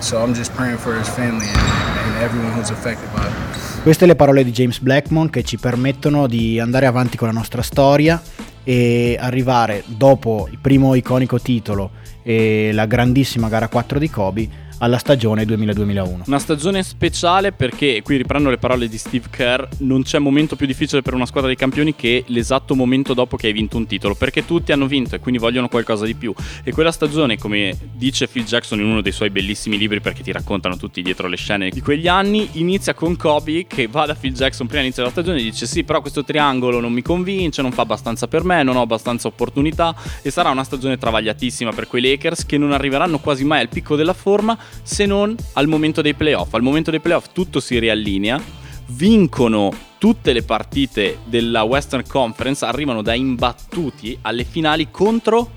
So 0.02 0.18
I'm 0.18 0.34
just 0.34 0.52
praying 0.54 0.78
for 0.78 0.98
his 0.98 1.08
family 1.08 1.46
and, 1.46 1.56
and 1.56 2.22
everyone 2.22 2.52
who's 2.58 2.70
affected 2.70 3.08
by 3.12 3.24
it. 3.24 3.82
Queste 3.82 4.04
le 4.04 4.16
parole 4.16 4.42
di 4.42 4.50
James 4.50 4.80
Blackmon 4.80 5.30
che 5.30 5.44
ci 5.44 5.58
permettono 5.58 6.26
di 6.26 6.58
andare 6.58 6.86
avanti 6.86 7.16
con 7.16 7.28
la 7.28 7.32
nostra 7.32 7.62
storia 7.62 8.20
e 8.64 9.16
arrivare 9.18 9.84
dopo 9.86 10.48
il 10.50 10.58
primo 10.60 10.94
iconico 10.96 11.40
titolo 11.40 11.90
e 12.22 12.70
la 12.72 12.86
grandissima 12.86 13.48
gara 13.48 13.68
4 13.68 14.00
di 14.00 14.10
Kobe 14.10 14.48
alla 14.82 14.98
stagione 14.98 15.44
2000-2001. 15.44 16.22
Una 16.26 16.38
stagione 16.38 16.82
speciale 16.82 17.52
perché, 17.52 18.02
qui 18.02 18.16
riprendo 18.16 18.50
le 18.50 18.58
parole 18.58 18.88
di 18.88 18.98
Steve 18.98 19.28
Kerr, 19.30 19.64
non 19.78 20.02
c'è 20.02 20.18
momento 20.18 20.56
più 20.56 20.66
difficile 20.66 21.02
per 21.02 21.14
una 21.14 21.24
squadra 21.24 21.48
di 21.48 21.56
campioni 21.56 21.94
che 21.94 22.24
l'esatto 22.26 22.74
momento 22.74 23.14
dopo 23.14 23.36
che 23.36 23.46
hai 23.46 23.52
vinto 23.52 23.76
un 23.76 23.86
titolo, 23.86 24.14
perché 24.14 24.44
tutti 24.44 24.72
hanno 24.72 24.86
vinto 24.86 25.14
e 25.14 25.20
quindi 25.20 25.40
vogliono 25.40 25.68
qualcosa 25.68 26.04
di 26.04 26.14
più. 26.14 26.34
E 26.64 26.72
quella 26.72 26.90
stagione, 26.90 27.38
come 27.38 27.78
dice 27.94 28.26
Phil 28.26 28.44
Jackson 28.44 28.80
in 28.80 28.86
uno 28.86 29.02
dei 29.02 29.12
suoi 29.12 29.30
bellissimi 29.30 29.78
libri 29.78 30.00
perché 30.00 30.22
ti 30.22 30.32
raccontano 30.32 30.76
tutti 30.76 31.00
dietro 31.00 31.28
le 31.28 31.36
scene 31.36 31.70
di 31.70 31.80
quegli 31.80 32.08
anni, 32.08 32.48
inizia 32.54 32.92
con 32.92 33.16
Kobe 33.16 33.66
che 33.68 33.86
va 33.86 34.06
da 34.06 34.14
Phil 34.14 34.34
Jackson 34.34 34.66
prima 34.66 34.82
inizio 34.82 35.02
della 35.02 35.14
stagione 35.14 35.38
e 35.38 35.42
dice 35.42 35.66
sì, 35.66 35.84
però 35.84 36.00
questo 36.00 36.24
triangolo 36.24 36.80
non 36.80 36.92
mi 36.92 37.02
convince, 37.02 37.62
non 37.62 37.70
fa 37.70 37.82
abbastanza 37.82 38.26
per 38.26 38.42
me, 38.42 38.64
non 38.64 38.74
ho 38.74 38.82
abbastanza 38.82 39.28
opportunità 39.28 39.94
e 40.22 40.30
sarà 40.30 40.50
una 40.50 40.64
stagione 40.64 40.98
travagliatissima 40.98 41.70
per 41.70 41.86
quei 41.86 42.02
Lakers 42.02 42.44
che 42.46 42.58
non 42.58 42.72
arriveranno 42.72 43.20
quasi 43.20 43.44
mai 43.44 43.60
al 43.60 43.68
picco 43.68 43.94
della 43.94 44.12
forma 44.12 44.58
se 44.82 45.06
non 45.06 45.34
al 45.54 45.66
momento 45.66 46.02
dei 46.02 46.14
playoff. 46.14 46.54
Al 46.54 46.62
momento 46.62 46.90
dei 46.90 47.00
playoff 47.00 47.26
tutto 47.32 47.60
si 47.60 47.78
riallinea, 47.78 48.40
vincono 48.88 49.72
tutte 49.98 50.32
le 50.32 50.42
partite 50.42 51.18
della 51.24 51.62
Western 51.62 52.04
Conference, 52.06 52.64
arrivano 52.64 53.02
da 53.02 53.14
imbattuti 53.14 54.18
alle 54.22 54.44
finali 54.44 54.90
contro 54.90 55.52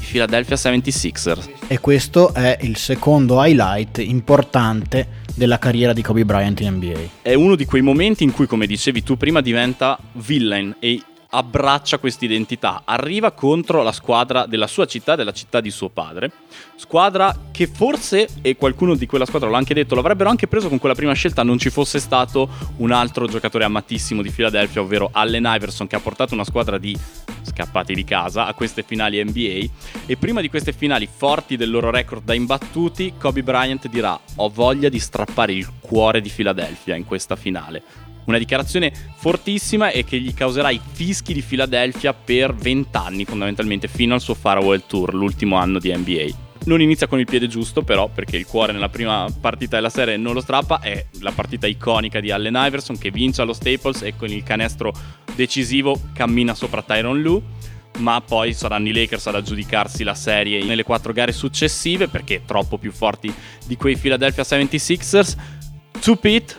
i 0.00 0.04
Philadelphia 0.04 0.56
76ers. 0.56 1.48
E 1.66 1.78
questo 1.78 2.32
è 2.32 2.58
il 2.62 2.76
secondo 2.76 3.42
highlight 3.44 3.98
importante 3.98 5.20
della 5.34 5.58
carriera 5.58 5.92
di 5.92 6.02
Kobe 6.02 6.24
Bryant 6.24 6.60
in 6.60 6.74
NBA. 6.74 7.00
È 7.22 7.34
uno 7.34 7.54
di 7.54 7.64
quei 7.64 7.82
momenti 7.82 8.24
in 8.24 8.32
cui, 8.32 8.46
come 8.46 8.66
dicevi 8.66 9.02
tu 9.02 9.16
prima, 9.16 9.40
diventa 9.40 9.98
villain 10.12 10.76
e 10.78 11.00
abbraccia 11.34 11.98
questa 11.98 12.26
identità, 12.26 12.82
arriva 12.84 13.32
contro 13.32 13.82
la 13.82 13.92
squadra 13.92 14.44
della 14.44 14.66
sua 14.66 14.84
città, 14.86 15.16
della 15.16 15.32
città 15.32 15.60
di 15.62 15.70
suo 15.70 15.88
padre, 15.88 16.30
squadra 16.76 17.34
che 17.50 17.66
forse, 17.66 18.28
e 18.42 18.56
qualcuno 18.56 18.94
di 18.94 19.06
quella 19.06 19.24
squadra 19.24 19.48
l'ha 19.48 19.56
anche 19.56 19.72
detto, 19.72 19.94
l'avrebbero 19.94 20.28
anche 20.28 20.46
preso 20.46 20.68
con 20.68 20.78
quella 20.78 20.94
prima 20.94 21.14
scelta 21.14 21.42
non 21.42 21.58
ci 21.58 21.70
fosse 21.70 22.00
stato 22.00 22.48
un 22.78 22.90
altro 22.90 23.26
giocatore 23.26 23.64
amatissimo 23.64 24.20
di 24.20 24.30
Philadelphia, 24.30 24.82
ovvero 24.82 25.08
Allen 25.10 25.44
Iverson, 25.46 25.86
che 25.86 25.96
ha 25.96 26.00
portato 26.00 26.34
una 26.34 26.44
squadra 26.44 26.76
di 26.76 26.94
scappati 27.42 27.94
di 27.94 28.04
casa 28.04 28.46
a 28.46 28.52
queste 28.52 28.82
finali 28.82 29.22
NBA 29.22 29.72
e 30.06 30.16
prima 30.18 30.42
di 30.42 30.50
queste 30.50 30.72
finali 30.72 31.08
forti 31.10 31.56
del 31.56 31.70
loro 31.70 31.90
record 31.90 32.24
da 32.24 32.34
imbattuti, 32.34 33.14
Kobe 33.18 33.42
Bryant 33.42 33.88
dirà 33.88 34.18
ho 34.36 34.48
voglia 34.50 34.90
di 34.90 34.98
strappare 34.98 35.52
il 35.52 35.66
cuore 35.80 36.20
di 36.20 36.28
Philadelphia 36.28 36.94
in 36.94 37.06
questa 37.06 37.36
finale 37.36 38.10
una 38.24 38.38
dichiarazione 38.38 38.92
fortissima 39.16 39.90
e 39.90 40.04
che 40.04 40.18
gli 40.20 40.34
causerà 40.34 40.70
i 40.70 40.80
fischi 40.92 41.32
di 41.32 41.42
Philadelphia 41.42 42.12
per 42.12 42.54
20 42.54 42.96
anni 42.96 43.24
fondamentalmente 43.24 43.88
fino 43.88 44.14
al 44.14 44.20
suo 44.20 44.34
Farewell 44.34 44.82
Tour, 44.86 45.14
l'ultimo 45.14 45.56
anno 45.56 45.78
di 45.78 45.94
NBA. 45.94 46.50
Non 46.64 46.80
inizia 46.80 47.08
con 47.08 47.18
il 47.18 47.26
piede 47.26 47.48
giusto 47.48 47.82
però 47.82 48.08
perché 48.08 48.36
il 48.36 48.46
cuore 48.46 48.72
nella 48.72 48.88
prima 48.88 49.26
partita 49.40 49.76
della 49.76 49.90
serie 49.90 50.16
non 50.16 50.34
lo 50.34 50.40
strappa, 50.40 50.80
è 50.80 51.06
la 51.20 51.32
partita 51.32 51.66
iconica 51.66 52.20
di 52.20 52.30
Allen 52.30 52.54
Iverson 52.56 52.98
che 52.98 53.10
vince 53.10 53.42
allo 53.42 53.52
Staples 53.52 54.02
e 54.02 54.14
con 54.16 54.28
il 54.28 54.44
canestro 54.44 54.92
decisivo 55.34 56.00
cammina 56.12 56.54
sopra 56.54 56.82
Tyron 56.82 57.20
Lue 57.20 57.42
ma 57.98 58.20
poi 58.20 58.54
saranno 58.54 58.88
i 58.88 58.92
Lakers 58.92 59.26
ad 59.26 59.34
aggiudicarsi 59.36 60.02
la 60.02 60.14
serie 60.14 60.64
nelle 60.64 60.82
quattro 60.82 61.12
gare 61.12 61.32
successive 61.32 62.08
perché 62.08 62.42
troppo 62.46 62.78
più 62.78 62.90
forti 62.90 63.32
di 63.66 63.76
quei 63.76 63.96
Philadelphia 63.96 64.44
76ers. 64.44 65.36
To 66.00 66.16
Pete 66.16 66.56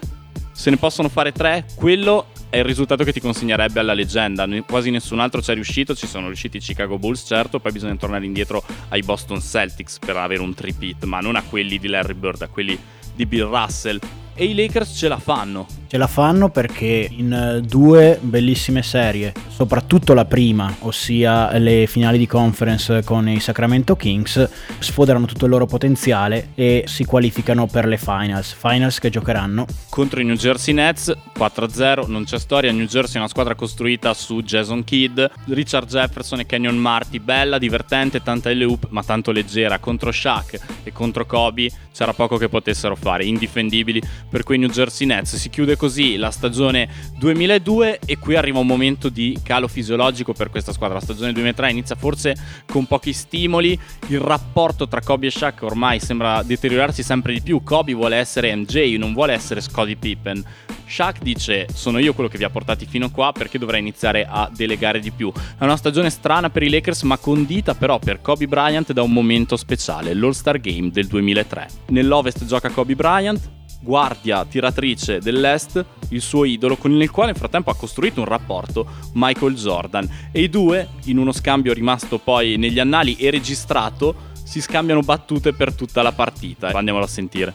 se 0.54 0.70
ne 0.70 0.78
possono 0.78 1.10
fare 1.10 1.32
tre, 1.32 1.66
quello 1.76 2.28
è 2.50 2.58
il 2.58 2.64
risultato 2.64 3.04
che 3.04 3.12
ti 3.12 3.20
consegnerebbe 3.20 3.80
alla 3.80 3.94
leggenda. 3.94 4.48
Quasi 4.66 4.92
nessun 4.92 5.20
altro 5.20 5.42
ci 5.42 5.52
è 5.52 5.54
riuscito, 5.56 5.96
ci 5.96 6.08
sono 6.08 6.28
riusciti 6.28 6.58
i 6.58 6.60
Chicago 6.60 7.00
Bulls, 7.00 7.26
certo, 7.26 7.60
poi 7.60 7.72
bisogna 7.72 7.96
tornare 7.96 8.26
indietro 8.26 8.64
ai 8.90 9.02
Boston 9.02 9.42
Celtics 9.42 9.98
per 10.00 10.16
avere 10.16 10.42
un 10.42 10.54
tripit, 10.54 11.04
ma 11.06 11.20
non 11.20 11.36
a 11.36 11.42
quelli 11.42 11.80
di 11.80 11.88
Larry 11.88 12.14
Bird, 12.14 12.44
a 12.44 12.48
quelli 12.48 12.80
di 13.16 13.26
Bill 13.26 13.50
Russell. 13.50 14.00
E 14.36 14.46
i 14.46 14.56
Lakers 14.56 14.98
ce 14.98 15.08
la 15.08 15.20
fanno. 15.20 15.68
Ce 15.88 15.98
la 16.00 16.08
fanno 16.08 16.50
perché 16.50 17.08
in 17.12 17.62
due 17.68 18.18
bellissime 18.20 18.82
serie, 18.82 19.32
soprattutto 19.48 20.16
la 20.16 20.26
prima, 20.26 20.76
ossia 20.80 21.56
le 21.60 21.86
finali 21.86 22.18
di 22.18 22.26
conference 22.26 23.04
con 23.04 23.30
i 23.30 23.40
Sacramento 23.40 23.96
Kings, 23.96 24.50
sfoderano 24.80 25.28
tutto 25.28 25.46
il 25.46 25.52
loro 25.52 25.68
potenziale 25.68 26.50
e 26.56 26.86
si 26.88 27.06
qualificano 27.06 27.68
per 27.68 27.86
le 27.86 27.98
finals. 27.98 28.54
Finals 28.54 28.98
che 28.98 29.12
giocheranno 29.12 29.68
contro 29.90 30.20
i 30.20 30.26
New 30.26 30.36
Jersey 30.36 30.74
Nets 30.74 31.16
4-0. 31.38 32.08
Non 32.08 32.24
c'è 32.24 32.40
storia. 32.40 32.72
New 32.72 32.88
Jersey 32.88 33.16
è 33.16 33.20
una 33.20 33.28
squadra 33.28 33.54
costruita 33.54 34.16
su 34.16 34.42
Jason 34.42 34.84
Kidd, 34.84 35.22
Richard 35.50 35.88
Jefferson 35.88 36.40
e 36.40 36.48
Kenyon 36.48 36.76
Marty. 36.76 37.20
Bella, 37.20 37.60
divertente, 37.60 38.24
tanta 38.24 38.52
L-Hoop, 38.52 38.88
ma 38.90 39.04
tanto 39.04 39.32
leggera. 39.32 39.78
Contro 39.78 40.12
Shaq 40.12 40.60
e 40.82 40.92
contro 40.92 41.28
Kobe 41.28 41.70
c'era 41.94 42.14
poco 42.14 42.38
che 42.38 42.50
potessero 42.50 42.96
fare. 42.96 43.26
Indifendibili 43.26 44.02
per 44.30 44.44
quei 44.44 44.58
New 44.58 44.70
Jersey 44.70 45.08
Nets. 45.08 45.36
Si 45.36 45.50
chiude 45.50 45.76
così 45.76 46.16
la 46.18 46.32
stagione 46.32 46.90
2002 47.18 48.00
e 48.06 48.18
qui 48.18 48.36
arriva 48.36 48.60
un 48.60 48.68
momento 48.68 49.10
di 49.10 49.38
calo 49.44 49.68
fisiologico 49.68 50.34
per 50.34 50.50
questa 50.50 50.72
squadra. 50.72 50.98
La 50.98 51.04
stagione 51.04 51.34
2003 51.34 51.72
inizia 51.72 51.96
forse 51.96 52.36
con 52.66 52.86
pochi 52.86 53.14
stimoli, 53.14 53.80
il 54.08 54.20
rapporto 54.20 54.88
tra 54.88 55.02
Kobe 55.02 55.28
e 55.28 55.32
Shaq 55.32 55.62
ormai 55.64 56.00
sembra 56.00 56.44
deteriorarsi 56.44 57.04
sempre 57.04 57.34
di 57.34 57.42
più. 57.42 57.64
Kobe 57.64 57.94
vuole 57.94 58.18
essere 58.18 58.56
MJ, 58.56 58.96
non 58.98 59.14
vuole 59.14 59.34
essere 59.34 59.62
Scottie 59.62 59.96
Pippen. 59.96 60.44
Shaq 60.86 61.22
dice 61.22 61.68
sono 61.74 61.98
io 61.98 62.14
quello 62.14 62.30
che 62.30 62.38
vi 62.38 62.44
ha 62.44 62.50
portati 62.50 62.86
fino 62.86 63.10
qua 63.10 63.32
perché 63.32 63.58
dovrei 63.58 63.80
iniziare 63.80 64.28
a 64.30 64.50
delegare 64.54 65.00
di 65.00 65.12
più. 65.12 65.32
È 65.58 65.64
una 65.64 65.78
stagione 65.78 66.10
strana 66.10 66.50
per 66.50 66.64
i 66.64 66.70
Lakers 66.70 67.04
ma 67.04 67.18
condita 67.18 67.74
però 67.74 68.00
per 68.00 68.22
Kobe 68.22 68.48
Bryant 68.48 68.92
da 68.92 69.02
un 69.02 69.12
momento 69.12 69.56
speciale, 69.56 70.14
l'All-Star 70.14 70.60
Game 70.60 70.92
del 70.92 71.08
2003. 71.08 71.68
Nell'Ovest 71.88 72.46
gioca 72.46 72.70
Kobe 72.70 72.96
Bryant, 72.96 73.42
guardia 73.84 74.46
tiratrice 74.46 75.20
dell'Est, 75.20 75.86
il 76.10 76.22
suo 76.22 76.46
idolo, 76.46 76.78
con 76.78 76.92
il 76.92 77.12
quale 77.12 77.32
nel 77.32 77.40
frattempo 77.40 77.70
ha 77.70 77.76
costruito 77.76 78.22
un 78.22 78.26
rapporto 78.26 78.86
Michael 79.14 79.56
Jordan. 79.56 80.10
E 80.32 80.42
i 80.42 80.50
due, 80.50 80.88
in 81.06 81.18
uno 81.18 81.32
scambio 81.32 81.74
rimasto 81.74 82.18
poi 82.18 82.58
negli 82.58 82.80
annali 82.80 83.16
e 83.18 83.30
registrato, 83.30 84.32
si 84.44 84.62
scambiano 84.62 85.02
battute 85.02 85.54
per 85.54 85.74
tutta 85.74 86.02
la 86.02 86.12
partita. 86.12 86.70
Andiamolo 86.70 87.06
a 87.06 87.08
sentire. 87.08 87.54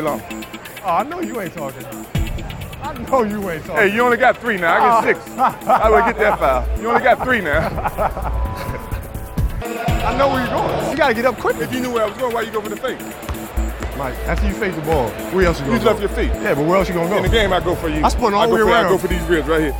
long. 0.00 0.22
Oh, 0.84 1.00
I 1.00 1.04
know 1.04 1.20
you 1.20 1.40
ain't 1.40 1.52
talking. 1.52 1.84
I 2.80 2.94
know 3.04 3.24
you 3.24 3.50
ain't 3.50 3.64
talking. 3.64 3.82
Hey, 3.82 3.94
you 3.94 4.02
only 4.04 4.16
got 4.16 4.38
three 4.38 4.56
now. 4.56 5.00
I 5.00 5.04
get 5.04 5.16
six. 5.16 5.36
I 5.36 5.88
will 5.90 6.04
get 6.04 6.16
that 6.18 6.38
foul. 6.38 6.64
You 6.80 6.88
only 6.88 7.02
got 7.02 7.22
three 7.24 7.40
now. 7.40 7.66
I 10.06 10.16
know 10.16 10.28
where 10.28 10.46
you're 10.46 10.54
going. 10.54 10.90
You 10.92 10.96
got 10.96 11.08
to 11.08 11.14
get 11.14 11.24
up 11.24 11.36
quick. 11.38 11.56
If 11.56 11.72
you 11.72 11.80
knew 11.80 11.90
where 11.90 12.04
I 12.04 12.08
was 12.08 12.16
going, 12.16 12.32
why 12.32 12.42
you 12.42 12.52
go 12.52 12.60
for 12.60 12.68
the 12.68 12.76
fake? 12.76 13.25
Mike, 13.96 14.14
after 14.26 14.46
you 14.46 14.54
face 14.54 14.74
the 14.74 14.82
ball, 14.82 15.08
where 15.32 15.46
else 15.46 15.58
you 15.60 15.66
gonna 15.66 15.78
you 15.78 15.84
go? 15.84 15.90
left 15.90 16.00
your 16.00 16.10
feet. 16.10 16.30
Yeah, 16.42 16.54
but 16.54 16.66
where 16.66 16.76
else 16.76 16.88
you 16.88 16.94
gonna 16.94 17.08
go? 17.08 17.16
In 17.16 17.22
the 17.22 17.28
game, 17.28 17.52
I 17.52 17.60
go 17.60 17.74
for 17.74 17.88
you. 17.88 18.04
I 18.04 18.08
spun 18.08 18.34
all 18.34 18.46
the 18.48 18.54
way 18.54 18.60
around. 18.60 18.86
I 18.86 18.88
go 18.90 18.98
for 18.98 19.08
these 19.08 19.22
ribs 19.22 19.48
right 19.48 19.60
here. 19.62 19.74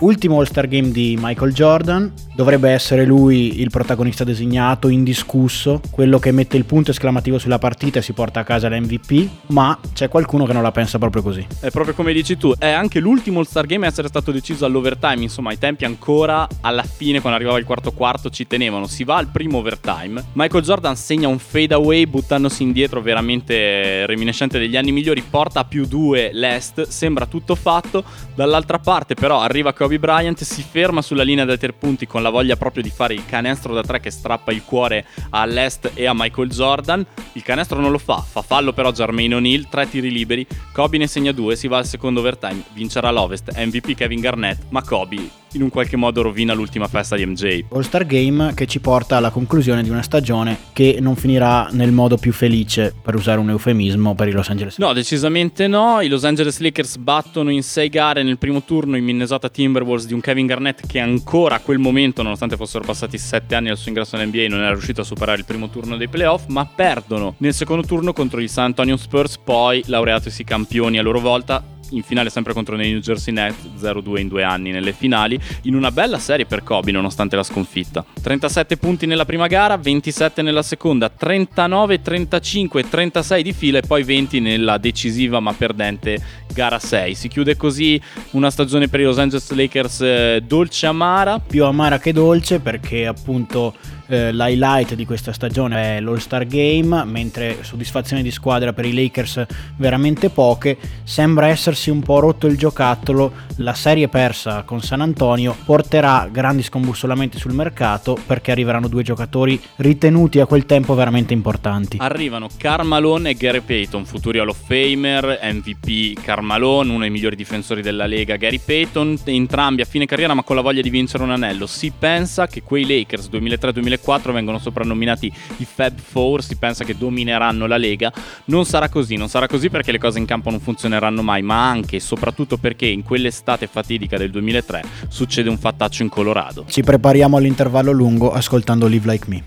Ultimo 0.00 0.36
All-Star 0.36 0.66
Game 0.68 0.92
di 0.92 1.16
Michael 1.16 1.50
Jordan, 1.50 2.12
dovrebbe 2.38 2.70
essere 2.70 3.04
lui 3.04 3.60
il 3.60 3.68
protagonista 3.68 4.22
designato, 4.22 4.86
indiscusso, 4.86 5.80
quello 5.90 6.20
che 6.20 6.30
mette 6.30 6.56
il 6.56 6.66
punto 6.66 6.92
esclamativo 6.92 7.36
sulla 7.36 7.58
partita 7.58 7.98
e 7.98 8.02
si 8.02 8.12
porta 8.12 8.38
a 8.38 8.44
casa 8.44 8.68
l'MVP, 8.68 9.28
ma 9.46 9.76
c'è 9.92 10.08
qualcuno 10.08 10.44
che 10.46 10.52
non 10.52 10.62
la 10.62 10.70
pensa 10.70 10.98
proprio 10.98 11.20
così. 11.20 11.44
È 11.58 11.70
proprio 11.70 11.94
come 11.94 12.12
dici 12.12 12.36
tu, 12.36 12.54
è 12.56 12.68
anche 12.68 13.00
l'ultimo 13.00 13.40
All-Star 13.40 13.66
Game 13.66 13.86
a 13.86 13.88
essere 13.88 14.06
stato 14.06 14.30
deciso 14.30 14.64
all'overtime, 14.64 15.24
insomma 15.24 15.50
ai 15.50 15.58
tempi 15.58 15.84
ancora 15.84 16.46
alla 16.60 16.84
fine 16.84 17.18
quando 17.20 17.36
arrivava 17.40 17.58
il 17.58 17.64
quarto 17.64 17.90
quarto 17.90 18.30
ci 18.30 18.46
tenevano, 18.46 18.86
si 18.86 19.02
va 19.02 19.16
al 19.16 19.26
primo 19.26 19.58
overtime, 19.58 20.22
Michael 20.34 20.62
Jordan 20.62 20.94
segna 20.94 21.26
un 21.26 21.40
fade 21.40 21.74
away 21.74 22.06
buttandosi 22.06 22.62
indietro 22.62 23.00
veramente 23.00 24.06
reminiscente 24.06 24.60
degli 24.60 24.76
anni 24.76 24.92
migliori, 24.92 25.24
porta 25.28 25.58
a 25.58 25.64
più 25.64 25.86
due 25.86 26.30
l'est, 26.32 26.82
sembra 26.82 27.26
tutto 27.26 27.56
fatto, 27.56 28.04
dall'altra 28.36 28.78
parte 28.78 29.14
però 29.14 29.40
arriva 29.40 29.72
Kobe 29.72 29.98
Bryant 29.98 30.40
si 30.44 30.62
ferma 30.62 31.02
sulla 31.02 31.24
linea 31.24 31.44
dei 31.44 31.58
tre 31.58 31.72
punti 31.72 32.06
con 32.06 32.22
la 32.22 32.26
voglia 32.30 32.56
proprio 32.56 32.82
di 32.82 32.90
fare 32.90 33.14
il 33.14 33.24
canestro 33.26 33.74
da 33.74 33.82
tre 33.82 34.00
che 34.00 34.10
strappa 34.10 34.52
il 34.52 34.64
cuore 34.64 35.06
all'est 35.30 35.90
e 35.94 36.06
a 36.06 36.12
Michael 36.14 36.50
Jordan. 36.50 37.04
Il 37.32 37.42
canestro 37.42 37.80
non 37.80 37.90
lo 37.90 37.98
fa, 37.98 38.18
fa 38.18 38.42
fallo 38.42 38.72
però 38.72 38.92
Jermaine 38.92 39.34
O'Neal, 39.34 39.68
tre 39.68 39.88
tiri 39.88 40.10
liberi, 40.10 40.46
Kobe 40.72 40.98
ne 40.98 41.06
segna 41.06 41.32
due, 41.32 41.56
si 41.56 41.68
va 41.68 41.78
al 41.78 41.86
secondo 41.86 42.20
overtime, 42.20 42.62
vincerà 42.72 43.10
l'Ovest, 43.10 43.52
MVP 43.56 43.94
Kevin 43.94 44.20
Garnett, 44.20 44.64
ma 44.70 44.82
Kobe 44.82 45.46
in 45.58 45.64
un 45.64 45.70
qualche 45.70 45.96
modo 45.96 46.22
rovina 46.22 46.54
l'ultima 46.54 46.86
festa 46.86 47.16
di 47.16 47.26
MJ. 47.26 47.64
All-Star 47.70 48.06
Game 48.06 48.54
che 48.54 48.66
ci 48.66 48.80
porta 48.80 49.16
alla 49.16 49.30
conclusione 49.30 49.82
di 49.82 49.90
una 49.90 50.02
stagione 50.02 50.56
che 50.72 50.98
non 51.00 51.16
finirà 51.16 51.68
nel 51.72 51.92
modo 51.92 52.16
più 52.16 52.32
felice, 52.32 52.94
per 53.02 53.14
usare 53.14 53.40
un 53.40 53.50
eufemismo, 53.50 54.14
per 54.14 54.28
i 54.28 54.32
Los 54.32 54.48
Angeles 54.48 54.78
No, 54.78 54.92
decisamente 54.92 55.66
no. 55.66 56.00
I 56.00 56.08
Los 56.08 56.24
Angeles 56.24 56.60
Lakers 56.60 56.96
battono 56.96 57.50
in 57.50 57.62
sei 57.62 57.88
gare 57.88 58.22
nel 58.22 58.38
primo 58.38 58.62
turno 58.62 58.96
i 58.96 59.00
Minnesota 59.00 59.48
Timberwolves 59.48 60.06
di 60.06 60.14
un 60.14 60.20
Kevin 60.20 60.46
Garnett 60.46 60.86
che 60.86 61.00
ancora 61.00 61.56
a 61.56 61.60
quel 61.60 61.78
momento, 61.78 62.22
nonostante 62.22 62.56
fossero 62.56 62.84
passati 62.84 63.18
sette 63.18 63.54
anni 63.54 63.68
al 63.68 63.76
suo 63.76 63.88
ingresso 63.88 64.16
nell'NBA, 64.16 64.46
non 64.48 64.60
era 64.60 64.72
riuscito 64.72 65.00
a 65.00 65.04
superare 65.04 65.38
il 65.38 65.44
primo 65.44 65.68
turno 65.68 65.96
dei 65.96 66.08
playoff, 66.08 66.46
ma 66.46 66.64
perdono 66.66 67.34
nel 67.38 67.54
secondo 67.54 67.86
turno 67.86 68.12
contro 68.12 68.40
gli 68.40 68.48
San 68.48 68.66
Antonio 68.66 68.96
Spurs, 68.96 69.38
poi 69.38 69.82
laureatosi 69.86 70.44
campioni 70.44 70.98
a 70.98 71.02
loro 71.02 71.20
volta 71.20 71.76
in 71.90 72.02
finale 72.02 72.30
sempre 72.30 72.52
contro 72.52 72.74
i 72.80 72.90
New 72.90 73.00
Jersey 73.00 73.32
Nets 73.32 73.68
0-2 73.80 74.18
in 74.18 74.28
due 74.28 74.42
anni 74.42 74.70
nelle 74.70 74.92
finali 74.92 75.38
in 75.62 75.74
una 75.74 75.90
bella 75.90 76.18
serie 76.18 76.46
per 76.46 76.62
Kobe 76.62 76.90
nonostante 76.90 77.36
la 77.36 77.42
sconfitta. 77.42 78.04
37 78.20 78.76
punti 78.76 79.06
nella 79.06 79.24
prima 79.24 79.46
gara 79.46 79.76
27 79.76 80.42
nella 80.42 80.62
seconda 80.62 81.08
39 81.08 82.00
35 82.02 82.88
36 82.88 83.42
di 83.42 83.52
fila 83.52 83.78
e 83.78 83.82
poi 83.82 84.02
20 84.02 84.40
nella 84.40 84.78
decisiva 84.78 85.40
ma 85.40 85.52
perdente 85.52 86.20
gara 86.52 86.78
6 86.78 87.14
si 87.14 87.28
chiude 87.28 87.56
così 87.56 88.00
una 88.30 88.50
stagione 88.50 88.88
per 88.88 89.00
i 89.00 89.04
Los 89.04 89.18
Angeles 89.18 89.50
Lakers 89.50 90.00
eh, 90.00 90.42
dolce 90.46 90.86
amara. 90.86 91.38
Più 91.38 91.64
amara 91.64 91.98
che 91.98 92.12
dolce 92.12 92.60
perché 92.60 93.06
appunto 93.06 93.74
eh, 94.08 94.32
l'highlight 94.32 94.94
di 94.94 95.04
questa 95.04 95.32
stagione 95.32 95.96
è 95.96 96.00
l'All-Star 96.00 96.46
Game, 96.46 97.04
mentre 97.04 97.58
soddisfazioni 97.62 98.22
di 98.22 98.30
squadra 98.30 98.72
per 98.72 98.86
i 98.86 98.94
Lakers 98.94 99.46
veramente 99.76 100.30
poche. 100.30 100.78
Sembra 101.04 101.48
essersi 101.48 101.90
un 101.90 102.00
po' 102.00 102.18
rotto 102.18 102.46
il 102.46 102.56
giocattolo, 102.56 103.32
la 103.56 103.74
serie 103.74 104.08
persa 104.08 104.62
con 104.62 104.80
San 104.80 105.00
Antonio 105.00 105.54
porterà 105.64 106.28
grandi 106.30 106.62
scombussolamenti 106.62 107.38
sul 107.38 107.52
mercato 107.52 108.18
perché 108.26 108.50
arriveranno 108.50 108.88
due 108.88 109.02
giocatori 109.02 109.60
ritenuti 109.76 110.40
a 110.40 110.46
quel 110.46 110.64
tempo 110.64 110.94
veramente 110.94 111.34
importanti. 111.34 111.98
Arrivano 112.00 112.48
Carmalone 112.56 113.30
e 113.30 113.34
Gary 113.34 113.60
Payton, 113.60 114.06
futuri 114.06 114.38
Hall 114.38 114.48
of 114.48 114.58
Famer, 114.66 115.38
MVP 115.42 116.20
Carmalone, 116.22 116.90
uno 116.90 117.00
dei 117.00 117.10
migliori 117.10 117.36
difensori 117.36 117.82
della 117.82 118.06
Lega, 118.06 118.36
Gary 118.36 118.60
Payton, 118.64 119.18
entrambi 119.24 119.82
a 119.82 119.84
fine 119.84 120.06
carriera 120.06 120.34
ma 120.34 120.42
con 120.42 120.56
la 120.56 120.62
voglia 120.62 120.80
di 120.80 120.90
vincere 120.90 121.22
un 121.22 121.30
anello. 121.30 121.66
Si 121.66 121.92
pensa 121.96 122.46
che 122.46 122.62
quei 122.62 122.86
Lakers 122.86 123.28
2003-2004 123.28 123.97
2004 123.98 124.32
vengono 124.32 124.58
soprannominati 124.58 125.32
i 125.58 125.64
Fab 125.64 125.98
Four, 125.98 126.42
si 126.42 126.56
pensa 126.56 126.84
che 126.84 126.96
domineranno 126.96 127.66
la 127.66 127.76
Lega. 127.76 128.12
Non 128.46 128.64
sarà 128.64 128.88
così, 128.88 129.16
non 129.16 129.28
sarà 129.28 129.46
così 129.46 129.68
perché 129.68 129.92
le 129.92 129.98
cose 129.98 130.18
in 130.18 130.24
campo 130.24 130.50
non 130.50 130.60
funzioneranno 130.60 131.22
mai, 131.22 131.42
ma 131.42 131.68
anche 131.68 131.96
e 131.96 132.00
soprattutto 132.00 132.56
perché 132.56 132.86
in 132.86 133.02
quell'estate 133.02 133.66
fatidica 133.66 134.16
del 134.16 134.30
2003 134.30 134.84
succede 135.08 135.48
un 135.48 135.58
fattaccio 135.58 136.02
in 136.02 136.08
Colorado. 136.08 136.64
Ci 136.68 136.82
prepariamo 136.82 137.36
all'intervallo 137.36 137.90
lungo 137.90 138.32
ascoltando 138.32 138.86
Live 138.86 139.10
Like 139.10 139.28
Me. 139.28 139.44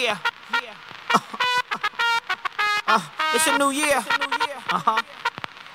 Yeah. 0.00 0.18
Uh, 1.14 1.18
uh, 2.88 3.00
it's 3.34 3.46
a 3.46 3.56
new 3.56 3.70
year. 3.70 4.04
Uh-huh. 4.70 5.00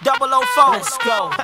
Double 0.04 0.34
O 0.34 0.42
four. 0.54 0.72
Let's 0.72 0.98
go. 0.98 1.32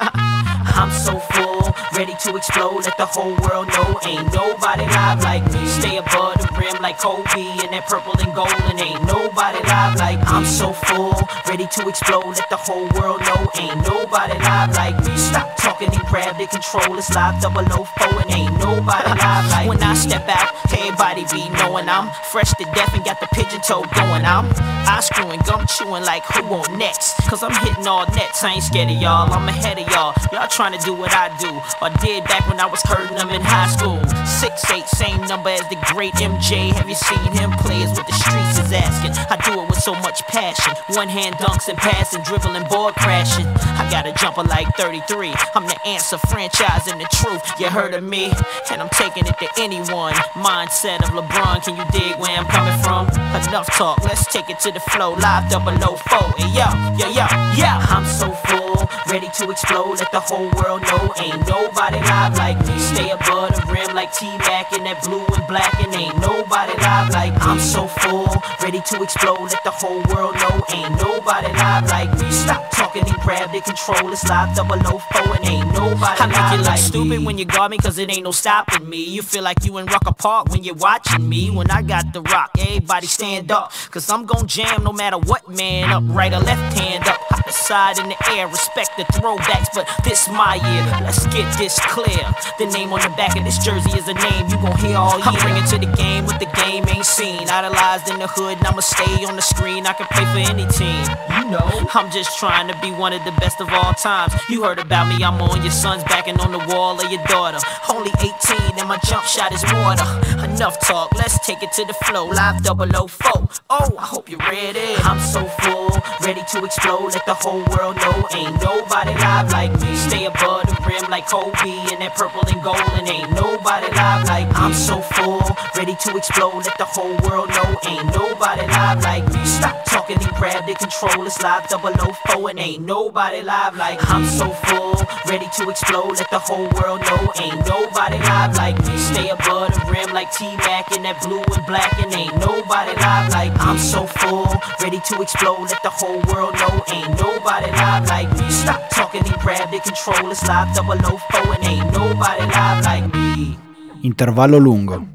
I'm 0.79 0.91
so 0.91 1.17
full, 1.17 1.58
ready 1.99 2.15
to 2.15 2.33
explode. 2.37 2.85
Let 2.85 2.95
the 2.95 3.05
whole 3.05 3.35
world 3.43 3.67
know 3.67 3.99
ain't 4.05 4.33
nobody 4.33 4.85
live 4.85 5.21
like 5.21 5.43
me. 5.51 5.67
Stay 5.67 5.97
above 5.97 6.37
the 6.37 6.48
rim 6.59 6.81
like 6.81 6.99
Kobe 6.99 7.23
and 7.63 7.71
that 7.71 7.87
purple 7.87 8.13
and 8.19 8.33
gold, 8.35 8.51
and 8.67 8.79
ain't 8.79 9.01
nobody 9.07 9.59
live 9.63 9.95
like 9.95 10.19
me. 10.19 10.27
I'm 10.27 10.45
so 10.45 10.73
full, 10.73 11.15
ready 11.47 11.65
to 11.65 11.87
explode. 11.87 12.35
Let 12.35 12.49
the 12.49 12.59
whole 12.59 12.87
world 12.99 13.23
know 13.23 13.47
ain't 13.55 13.79
nobody 13.87 14.35
live 14.37 14.75
like 14.75 14.97
me. 15.07 15.15
Stop 15.15 15.55
talking 15.57 15.89
and 15.89 16.05
grab 16.11 16.37
the 16.37 16.47
control. 16.47 16.99
It's 16.99 17.09
live 17.15 17.41
double 17.41 17.65
O 17.71 17.87
four, 17.87 18.13
and 18.21 18.31
ain't 18.31 18.53
nobody 18.59 19.09
live 19.15 19.45
like 19.49 19.63
me. 19.63 19.69
When 19.69 19.81
I 19.81 19.93
step 19.95 20.27
out, 20.27 20.51
everybody 20.75 21.23
be 21.31 21.47
knowing 21.63 21.87
I'm 21.87 22.11
fresh 22.31 22.51
to 22.59 22.65
death 22.75 22.93
and 22.93 23.03
got 23.05 23.19
the 23.19 23.27
pigeon 23.31 23.61
toe 23.61 23.85
going. 23.95 24.25
I'm 24.25 24.51
eye 24.89 25.01
screwing, 25.01 25.39
gum 25.45 25.65
chewing 25.67 26.03
like 26.03 26.25
who 26.25 26.43
on 26.51 26.77
next? 26.77 27.15
Cause 27.29 27.43
I'm 27.43 27.53
hitting 27.63 27.87
all 27.87 28.05
nets. 28.17 28.43
I 28.43 28.53
ain't 28.53 28.63
scared 28.63 28.89
of 28.89 28.97
y'all. 28.97 29.31
I'm 29.31 29.47
ahead 29.47 29.77
of 29.79 29.87
y'all. 29.93 30.13
Y'all 30.33 30.47
trying 30.47 30.77
to 30.77 30.81
do 30.83 30.93
what 30.93 31.13
I 31.13 31.29
do, 31.37 31.51
or 31.81 31.89
did 32.01 32.23
back 32.25 32.47
when 32.49 32.59
I 32.59 32.65
was 32.65 32.81
hurting 32.83 33.15
them 33.15 33.29
in 33.29 33.41
high 33.41 33.69
school. 33.69 34.01
Six 34.25 34.69
eight, 34.71 34.87
same 34.87 35.21
number 35.27 35.49
as 35.49 35.61
the 35.69 35.77
great 35.93 36.13
MJ. 36.15 36.48
Have 36.49 36.89
you 36.89 36.95
seen 36.95 37.31
him 37.37 37.51
play? 37.61 37.77
Is 37.83 37.91
what 37.91 38.07
the 38.07 38.13
streets 38.13 38.57
is 38.57 38.73
asking. 38.73 39.13
I 39.29 39.37
do 39.45 39.61
it 39.61 39.69
with 39.69 39.77
so 39.77 39.93
much 40.01 40.25
passion. 40.33 40.73
One 40.95 41.07
hand 41.07 41.35
dunks 41.35 41.69
and 41.69 41.77
passing, 41.77 42.23
dribbling, 42.23 42.65
board 42.67 42.95
crashing. 42.95 43.45
I 43.77 43.87
got 43.91 44.07
a 44.07 44.13
jumper 44.13 44.41
like 44.41 44.65
33. 44.75 45.31
I'm 45.53 45.67
the 45.67 45.77
answer, 45.85 46.17
franchising 46.17 46.97
the 46.97 47.07
truth. 47.13 47.43
You 47.59 47.69
heard 47.69 47.93
of 47.93 48.03
me, 48.03 48.33
and 48.71 48.81
I'm 48.81 48.89
taking 48.89 49.27
it 49.27 49.37
to 49.37 49.47
anyone. 49.59 50.13
Mindset 50.33 51.05
of 51.05 51.13
LeBron, 51.13 51.63
can 51.63 51.77
you 51.77 51.85
dig 51.93 52.17
where 52.17 52.35
I'm 52.35 52.45
coming 52.45 52.77
from? 52.81 53.05
Enough 53.49 53.69
talk, 53.77 54.03
let's 54.03 54.25
take 54.31 54.49
it 54.49 54.59
to 54.59 54.71
the 54.71 54.79
flow. 54.79 55.13
Live 55.13 55.49
double 55.49 55.77
O 55.85 55.97
four. 55.97 56.33
Hey, 56.37 56.49
yo, 56.49 56.65
yeah, 56.97 57.09
yeah, 57.13 57.53
yeah. 57.55 57.85
I'm 57.89 58.05
so 58.05 58.31
full, 58.49 58.89
ready 59.07 59.29
to 59.37 59.49
explode. 59.51 59.99
Let 59.99 60.11
the 60.11 60.19
whole 60.19 60.49
world 60.57 60.81
know 60.81 61.13
ain't 61.21 61.47
nobody 61.47 61.97
live 61.97 62.37
like 62.37 62.57
me. 62.65 62.77
Stay 62.77 63.09
above 63.09 63.53
the 63.55 63.65
rim 63.71 63.95
like 63.95 64.11
T-Mac 64.13 64.73
in 64.73 64.83
that 64.85 65.01
blue 65.03 65.25
and 65.25 65.47
black, 65.47 65.73
and 65.81 65.93
ain't 65.93 66.17
nobody 66.39 66.73
live 66.81 67.09
like 67.09 67.33
me. 67.33 67.39
I'm 67.41 67.59
so 67.59 67.87
full, 67.87 68.27
ready 68.61 68.81
to 68.81 69.03
explode. 69.03 69.51
Let 69.51 69.63
the 69.63 69.71
whole 69.71 70.01
world 70.13 70.35
know 70.35 70.55
ain't 70.73 70.95
nobody 71.01 71.51
live 71.53 71.89
like 71.89 72.11
me. 72.19 72.31
Stop 72.31 72.71
talking 72.71 73.03
and 73.03 73.19
grab 73.21 73.51
the 73.51 73.61
control. 73.61 74.11
It's 74.11 74.23
live 74.27 74.55
double 74.55 74.79
O 74.85 74.99
four, 74.99 75.35
and 75.35 75.45
ain't 75.45 75.73
nobody 75.73 76.21
I 76.21 76.27
make 76.27 76.51
you 76.51 76.57
look 76.57 76.67
like 76.67 76.79
stupid 76.79 77.19
me. 77.19 77.25
when 77.25 77.37
you 77.37 77.45
got 77.45 77.71
me, 77.71 77.77
cause 77.77 77.97
it 77.97 78.09
ain't 78.09 78.23
no 78.23 78.31
stopping 78.31 78.89
me. 78.89 79.03
You 79.03 79.21
feel 79.21 79.43
like 79.43 79.65
you 79.65 79.77
in 79.77 79.85
Rucker 79.87 80.13
Park 80.13 80.49
when 80.49 80.63
you're 80.63 80.75
watching 80.75 81.27
me. 81.27 81.49
When 81.49 81.69
I 81.71 81.81
got 81.81 82.13
the 82.13 82.21
rock, 82.21 82.51
everybody 82.57 83.07
stand 83.07 83.51
up, 83.51 83.71
cause 83.91 84.09
I'm 84.09 84.25
gon' 84.25 84.47
jam 84.47 84.83
no 84.83 84.93
matter 84.93 85.17
what 85.17 85.49
man 85.49 85.89
up, 85.91 86.03
right 86.07 86.33
or 86.33 86.39
left 86.39 86.77
hand 86.77 87.07
up, 87.07 87.19
side 87.53 87.99
in 87.99 88.09
the 88.09 88.19
air. 88.31 88.47
Respect 88.47 88.97
the 88.97 89.03
throwbacks, 89.17 89.69
but 89.73 89.87
this 90.03 90.27
my 90.29 90.55
year. 90.55 90.85
Let's 91.03 91.25
get 91.27 91.47
this 91.57 91.79
clear. 91.87 92.25
The 92.57 92.67
name 92.67 92.93
on 92.93 93.01
the 93.01 93.13
back 93.15 93.37
of 93.37 93.43
this 93.43 93.57
jersey 93.59 93.91
is 93.97 94.07
a 94.07 94.13
name 94.13 94.49
you 94.49 94.57
gon' 94.57 94.77
hear 94.77 94.97
all 94.97 95.17
year. 95.17 95.27
I'm 95.27 95.39
bringing 95.41 95.65
to 95.69 95.77
the 95.77 95.91
game 95.95 96.25
what 96.25 96.39
the 96.39 96.49
game 96.65 96.85
ain't 96.89 97.05
seen. 97.05 97.49
Idolized 97.49 98.09
in 98.09 98.19
the 98.19 98.27
hood, 98.27 98.57
and 98.57 98.67
I'ma 98.67 98.81
stay 98.81 99.25
on 99.25 99.35
the 99.35 99.41
screen. 99.41 99.85
I 99.85 99.93
can 99.93 100.07
play 100.07 100.25
for 100.31 100.43
any 100.51 100.65
team. 100.67 101.03
You 101.39 101.49
know, 101.51 101.67
I'm 101.93 102.11
just 102.11 102.37
trying 102.37 102.67
to 102.67 102.77
be 102.81 102.91
one 102.91 103.13
of 103.13 103.23
the 103.25 103.31
best 103.39 103.61
of 103.61 103.69
all 103.69 103.93
times. 103.93 104.33
You 104.49 104.63
heard 104.63 104.79
about 104.79 105.07
me, 105.07 105.23
I'm 105.23 105.41
on 105.41 105.61
your 105.61 105.71
son's 105.71 106.03
back 106.03 106.27
and 106.27 106.39
on 106.41 106.51
the 106.51 106.63
wall 106.73 106.99
of 106.99 107.11
your 107.11 107.23
daughter. 107.25 107.59
Only 107.89 108.11
18 108.19 108.77
and 108.77 108.87
my 108.87 108.99
jump 109.05 109.23
shot 109.25 109.53
is 109.53 109.63
water. 109.63 110.05
Enough 110.43 110.79
talk, 110.79 111.13
let's 111.15 111.39
take 111.45 111.61
it 111.63 111.71
to 111.73 111.85
the 111.85 111.93
flow. 112.05 112.27
Live 112.27 112.63
004. 112.63 113.49
Oh, 113.69 113.95
I 113.97 114.05
hope 114.05 114.29
you're 114.29 114.39
ready. 114.39 114.95
I'm 115.03 115.19
so 115.19 115.45
full, 115.61 115.89
ready 116.25 116.41
to 116.51 116.65
explode. 116.65 117.13
Let 117.13 117.25
the 117.25 117.35
whole 117.39 117.63
world 117.71 117.95
know 117.95 118.27
ain't 118.35 118.61
nobody 118.61 119.15
live 119.15 119.51
like 119.51 119.71
me. 119.79 119.95
Stay 119.95 120.25
above 120.25 120.67
the 120.67 120.75
rim 120.83 121.09
like 121.09 121.27
Kobe 121.27 121.71
in 121.91 121.99
that 122.03 122.15
purple 122.15 122.43
and 122.43 122.61
gold, 122.63 122.83
and 122.99 123.07
ain't 123.07 123.31
nobody 123.31 123.87
live 123.95 124.27
like 124.27 124.47
me. 124.47 124.55
I'm 124.59 124.73
so 124.73 124.99
full, 125.15 125.43
ready 125.75 125.95
to 125.95 126.17
explode. 126.17 126.67
Let 126.67 126.77
the 126.77 126.85
whole 126.85 127.15
world 127.23 127.49
know 127.49 127.69
ain't 127.87 128.11
nobody 128.11 128.67
live 128.67 129.03
like 129.03 129.25
me. 129.31 129.39
Stop 129.45 129.85
talking 129.85 130.19
and 130.19 130.35
grab 130.35 130.67
the 130.67 130.75
control. 130.75 131.25
It's 131.25 131.39
live 131.41 131.63
004 131.71 132.49
and 132.49 132.59
ain't 132.59 132.83
nobody 132.83 133.41
live 133.41 133.75
like 133.75 133.99
me. 133.99 134.07
I'm 134.11 134.25
so 134.25 134.51
full, 134.67 134.99
ready 135.27 135.47
to 135.57 135.69
explode. 135.69 136.19
Let 136.19 136.29
the 136.29 136.39
whole 136.39 136.67
world 136.75 137.01
know 137.07 137.23
ain't 137.39 137.63
nobody 137.63 138.19
live 138.19 138.55
like 138.59 138.77
me. 138.83 138.97
Stay 138.99 139.29
above 139.29 139.71
the 139.73 139.83
rim 139.87 140.11
like 140.11 140.31
T-Mac 140.35 140.91
in 140.91 141.03
that 141.03 141.23
blue 141.23 141.43
and 141.55 141.65
black, 141.65 141.95
and 142.03 142.11
ain't 142.13 142.35
nobody 142.35 142.91
live 142.99 143.31
like 143.31 143.53
me. 143.55 143.59
I'm 143.63 143.79
so 143.79 144.05
full, 144.05 144.51
ready 144.83 144.99
to 144.99 145.21
explode. 145.21 145.71
Let 145.71 145.81
the 145.83 145.93
whole 145.93 146.19
world 146.27 146.53
know 146.59 146.83
ain't 146.91 147.09
nobody 147.15 147.28
live 147.37 148.07
like 148.07 148.29
me. 148.41 148.49
Stop 148.49 148.89
talking 148.89 149.23
and 149.25 149.41
grab 149.41 149.69
the 149.69 149.79
control. 149.79 150.31
It's 150.31 150.47
live 150.47 150.73
004 150.75 151.53
and 151.55 151.63
ain't 151.65 151.91
nobody 151.91 152.45
live 152.45 152.83
like 152.83 153.07
me. 153.13 153.57
Intervallo 154.01 154.57
lungo. 154.57 155.07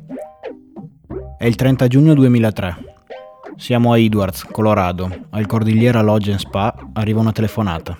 È 1.39 1.47
il 1.47 1.55
30 1.55 1.89
giugno 1.89 2.15
2003. 2.15 2.77
Siamo 3.57 3.93
a 3.93 3.99
Edwards, 3.99 4.45
Colorado. 4.51 5.27
Al 5.31 5.47
Cordigliera 5.47 6.03
Lodge 6.03 6.31
and 6.31 6.41
Spa 6.41 6.75
arriva 6.93 7.21
una 7.21 7.33
telefonata. 7.33 7.97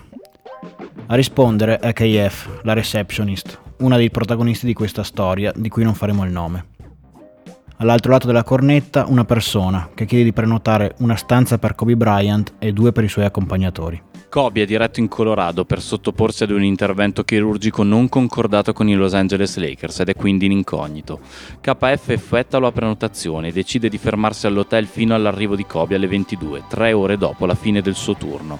A 1.07 1.15
rispondere 1.15 1.77
è 1.79 1.93
KF, 1.93 2.61
la 2.63 2.73
receptionist, 2.73 3.59
una 3.77 3.97
dei 3.97 4.09
protagonisti 4.09 4.65
di 4.65 4.73
questa 4.73 5.03
storia 5.03 5.51
di 5.55 5.69
cui 5.69 5.83
non 5.83 5.93
faremo 5.93 6.25
il 6.25 6.31
nome. 6.31 6.73
All'altro 7.77 8.13
lato 8.13 8.27
della 8.27 8.43
cornetta 8.43 9.05
una 9.05 9.25
persona 9.25 9.89
che 9.93 10.05
chiede 10.05 10.23
di 10.23 10.31
prenotare 10.31 10.95
una 10.99 11.17
stanza 11.17 11.57
per 11.57 11.75
Kobe 11.75 11.97
Bryant 11.97 12.53
e 12.57 12.71
due 12.71 12.93
per 12.93 13.03
i 13.03 13.09
suoi 13.09 13.25
accompagnatori. 13.25 14.01
Kobe 14.29 14.63
è 14.63 14.65
diretto 14.65 15.01
in 15.01 15.09
Colorado 15.09 15.65
per 15.65 15.81
sottoporsi 15.81 16.43
ad 16.43 16.51
un 16.51 16.63
intervento 16.63 17.23
chirurgico 17.23 17.83
non 17.83 18.07
concordato 18.07 18.71
con 18.71 18.87
i 18.87 18.93
Los 18.93 19.13
Angeles 19.13 19.57
Lakers 19.57 19.99
ed 19.99 20.09
è 20.09 20.15
quindi 20.15 20.45
in 20.45 20.51
incognito. 20.51 21.19
KF 21.59 22.09
effettua 22.09 22.59
la 22.59 22.71
prenotazione 22.71 23.49
e 23.49 23.51
decide 23.51 23.89
di 23.89 23.97
fermarsi 23.97 24.47
all'hotel 24.47 24.87
fino 24.87 25.13
all'arrivo 25.13 25.55
di 25.55 25.65
Kobe 25.65 25.95
alle 25.95 26.07
22, 26.07 26.63
tre 26.69 26.93
ore 26.93 27.17
dopo 27.17 27.45
la 27.45 27.55
fine 27.55 27.81
del 27.81 27.95
suo 27.95 28.15
turno. 28.15 28.59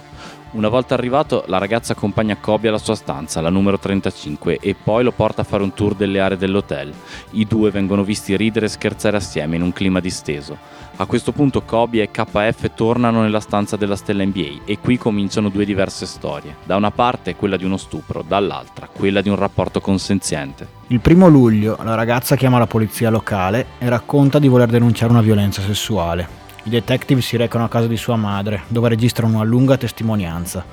Una 0.56 0.68
volta 0.70 0.94
arrivato, 0.94 1.44
la 1.48 1.58
ragazza 1.58 1.92
accompagna 1.92 2.38
Kobe 2.38 2.68
alla 2.68 2.78
sua 2.78 2.94
stanza, 2.94 3.42
la 3.42 3.50
numero 3.50 3.78
35, 3.78 4.56
e 4.58 4.74
poi 4.74 5.04
lo 5.04 5.12
porta 5.12 5.42
a 5.42 5.44
fare 5.44 5.62
un 5.62 5.74
tour 5.74 5.94
delle 5.94 6.18
aree 6.18 6.38
dell'hotel. 6.38 6.94
I 7.32 7.44
due 7.44 7.70
vengono 7.70 8.02
visti 8.02 8.34
ridere 8.38 8.64
e 8.64 8.70
scherzare 8.70 9.18
assieme 9.18 9.56
in 9.56 9.62
un 9.62 9.74
clima 9.74 10.00
disteso. 10.00 10.56
A 10.96 11.04
questo 11.04 11.32
punto 11.32 11.60
Kobe 11.60 12.00
e 12.00 12.10
KF 12.10 12.70
tornano 12.74 13.20
nella 13.20 13.40
stanza 13.40 13.76
della 13.76 13.96
stella 13.96 14.24
NBA 14.24 14.62
e 14.64 14.78
qui 14.78 14.96
cominciano 14.96 15.50
due 15.50 15.66
diverse 15.66 16.06
storie. 16.06 16.56
Da 16.64 16.76
una 16.76 16.90
parte 16.90 17.36
quella 17.36 17.58
di 17.58 17.66
uno 17.66 17.76
stupro, 17.76 18.24
dall'altra 18.26 18.88
quella 18.90 19.20
di 19.20 19.28
un 19.28 19.36
rapporto 19.36 19.82
consenziente. 19.82 20.66
Il 20.86 21.00
primo 21.00 21.28
luglio 21.28 21.76
la 21.82 21.94
ragazza 21.94 22.34
chiama 22.34 22.56
la 22.56 22.66
polizia 22.66 23.10
locale 23.10 23.66
e 23.76 23.90
racconta 23.90 24.38
di 24.38 24.48
voler 24.48 24.70
denunciare 24.70 25.12
una 25.12 25.20
violenza 25.20 25.60
sessuale. 25.60 26.45
I 26.66 26.68
detective 26.68 27.20
si 27.20 27.36
recano 27.36 27.62
a 27.62 27.68
casa 27.68 27.86
di 27.86 27.96
sua 27.96 28.16
madre, 28.16 28.62
dove 28.66 28.88
registrano 28.88 29.36
una 29.36 29.44
lunga 29.44 29.76
testimonianza. 29.76 30.64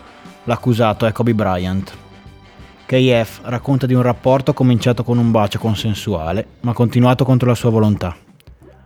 L'accusato 0.45 1.05
è 1.05 1.11
Kobe 1.11 1.35
Bryant. 1.35 1.95
KF 2.87 3.41
racconta 3.43 3.85
di 3.85 3.93
un 3.93 4.01
rapporto 4.01 4.53
cominciato 4.53 5.03
con 5.03 5.19
un 5.19 5.29
bacio 5.29 5.59
consensuale, 5.59 6.47
ma 6.61 6.73
continuato 6.73 7.23
contro 7.23 7.47
la 7.47 7.53
sua 7.53 7.69
volontà. 7.69 8.15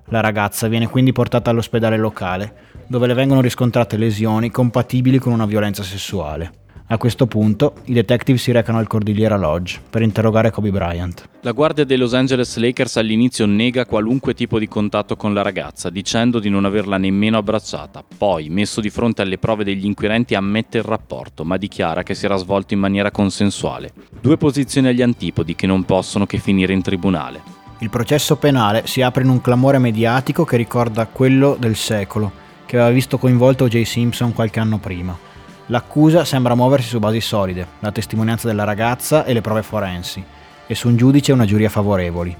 La 0.09 0.19
ragazza 0.19 0.67
viene 0.67 0.89
quindi 0.89 1.13
portata 1.13 1.49
all'ospedale 1.49 1.95
locale, 1.95 2.53
dove 2.87 3.07
le 3.07 3.13
vengono 3.13 3.39
riscontrate 3.39 3.95
lesioni 3.95 4.51
compatibili 4.51 5.17
con 5.17 5.31
una 5.31 5.45
violenza 5.45 5.83
sessuale. 5.83 6.66
A 6.89 6.97
questo 6.97 7.27
punto 7.27 7.73
i 7.85 7.93
detective 7.93 8.37
si 8.37 8.53
recano 8.53 8.77
al 8.77 8.87
Cordillera 8.87 9.35
Lodge 9.35 9.81
per 9.89 10.01
interrogare 10.01 10.51
Kobe 10.51 10.71
Bryant. 10.71 11.27
La 11.41 11.51
guardia 11.51 11.83
dei 11.83 11.97
Los 11.97 12.13
Angeles 12.13 12.55
Lakers 12.55 12.95
all'inizio 12.95 13.45
nega 13.45 13.85
qualunque 13.85 14.33
tipo 14.33 14.57
di 14.57 14.69
contatto 14.69 15.17
con 15.17 15.33
la 15.33 15.41
ragazza, 15.41 15.89
dicendo 15.89 16.39
di 16.39 16.47
non 16.47 16.63
averla 16.63 16.97
nemmeno 16.97 17.39
abbracciata. 17.39 18.05
Poi, 18.17 18.47
messo 18.47 18.79
di 18.79 18.89
fronte 18.89 19.21
alle 19.21 19.37
prove 19.37 19.65
degli 19.65 19.83
inquirenti, 19.83 20.33
ammette 20.33 20.77
il 20.77 20.85
rapporto, 20.85 21.43
ma 21.43 21.57
dichiara 21.57 22.03
che 22.03 22.15
si 22.15 22.23
era 22.23 22.37
svolto 22.37 22.73
in 22.73 22.79
maniera 22.79 23.11
consensuale. 23.11 23.91
Due 24.21 24.37
posizioni 24.37 24.87
agli 24.87 25.01
antipodi 25.01 25.55
che 25.55 25.67
non 25.67 25.83
possono 25.83 26.25
che 26.25 26.37
finire 26.37 26.71
in 26.71 26.81
tribunale. 26.81 27.41
Il 27.79 27.89
processo 27.89 28.37
penale 28.37 28.87
si 28.87 29.01
apre 29.01 29.23
in 29.23 29.29
un 29.29 29.41
clamore 29.41 29.77
mediatico 29.77 30.45
che 30.45 30.55
ricorda 30.55 31.05
quello 31.07 31.57
del 31.59 31.75
secolo, 31.75 32.31
che 32.65 32.77
aveva 32.77 32.91
visto 32.91 33.17
coinvolto 33.17 33.65
O.J. 33.65 33.81
Simpson 33.81 34.31
qualche 34.31 34.61
anno 34.61 34.77
prima. 34.77 35.26
L'accusa 35.67 36.25
sembra 36.25 36.55
muoversi 36.55 36.87
su 36.87 36.99
basi 36.99 37.21
solide, 37.21 37.67
la 37.79 37.91
testimonianza 37.91 38.47
della 38.47 38.63
ragazza 38.63 39.25
e 39.25 39.33
le 39.33 39.41
prove 39.41 39.63
forensi, 39.63 40.23
e 40.65 40.75
su 40.75 40.87
un 40.87 40.97
giudice 40.97 41.31
e 41.31 41.33
una 41.33 41.45
giuria 41.45 41.69
favorevoli. 41.69 42.35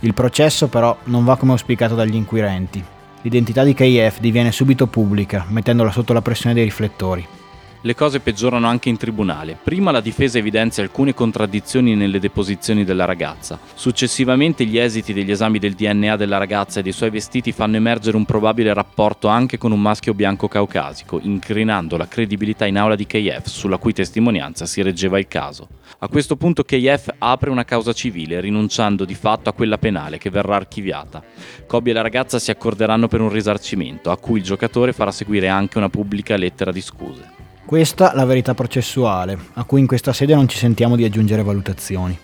Il 0.00 0.14
processo 0.14 0.68
però 0.68 0.96
non 1.04 1.24
va 1.24 1.36
come 1.36 1.52
auspicato 1.52 1.94
dagli 1.94 2.14
inquirenti. 2.14 2.84
L'identità 3.22 3.62
di 3.62 3.74
KF 3.74 4.18
diviene 4.18 4.50
subito 4.50 4.86
pubblica, 4.86 5.44
mettendola 5.48 5.92
sotto 5.92 6.12
la 6.12 6.22
pressione 6.22 6.54
dei 6.54 6.64
riflettori 6.64 7.40
le 7.82 7.94
cose 7.94 8.20
peggiorano 8.20 8.66
anche 8.66 8.88
in 8.88 8.96
tribunale. 8.96 9.58
Prima 9.62 9.90
la 9.90 10.00
difesa 10.00 10.38
evidenzia 10.38 10.82
alcune 10.82 11.14
contraddizioni 11.14 11.94
nelle 11.94 12.20
deposizioni 12.20 12.84
della 12.84 13.04
ragazza. 13.04 13.58
Successivamente 13.74 14.64
gli 14.64 14.78
esiti 14.78 15.12
degli 15.12 15.30
esami 15.30 15.58
del 15.58 15.74
DNA 15.74 16.16
della 16.16 16.38
ragazza 16.38 16.80
e 16.80 16.82
dei 16.82 16.92
suoi 16.92 17.10
vestiti 17.10 17.52
fanno 17.52 17.76
emergere 17.76 18.16
un 18.16 18.24
probabile 18.24 18.72
rapporto 18.72 19.28
anche 19.28 19.58
con 19.58 19.72
un 19.72 19.80
maschio 19.80 20.14
bianco 20.14 20.48
caucasico, 20.48 21.18
incrinando 21.22 21.96
la 21.96 22.08
credibilità 22.08 22.66
in 22.66 22.78
aula 22.78 22.94
di 22.94 23.06
KF, 23.06 23.46
sulla 23.46 23.78
cui 23.78 23.92
testimonianza 23.92 24.64
si 24.66 24.80
reggeva 24.82 25.18
il 25.18 25.26
caso. 25.26 25.68
A 25.98 26.08
questo 26.08 26.36
punto 26.36 26.62
KF 26.62 27.14
apre 27.18 27.50
una 27.50 27.64
causa 27.64 27.92
civile, 27.92 28.40
rinunciando 28.40 29.04
di 29.04 29.14
fatto 29.14 29.50
a 29.50 29.52
quella 29.52 29.78
penale 29.78 30.18
che 30.18 30.30
verrà 30.30 30.56
archiviata. 30.56 31.22
Kobe 31.66 31.90
e 31.90 31.92
la 31.92 32.00
ragazza 32.00 32.38
si 32.38 32.50
accorderanno 32.50 33.08
per 33.08 33.20
un 33.20 33.28
risarcimento, 33.28 34.10
a 34.10 34.16
cui 34.16 34.38
il 34.38 34.44
giocatore 34.44 34.92
farà 34.92 35.10
seguire 35.10 35.48
anche 35.48 35.78
una 35.78 35.88
pubblica 35.88 36.36
lettera 36.36 36.72
di 36.72 36.80
scuse. 36.80 37.41
Questa 37.72 38.12
la 38.14 38.26
verità 38.26 38.52
processuale, 38.52 39.38
a 39.54 39.64
cui 39.64 39.80
in 39.80 39.86
questa 39.86 40.12
sede 40.12 40.34
non 40.34 40.46
ci 40.46 40.58
sentiamo 40.58 40.94
di 40.94 41.04
aggiungere 41.04 41.42
valutazioni. 41.42 42.14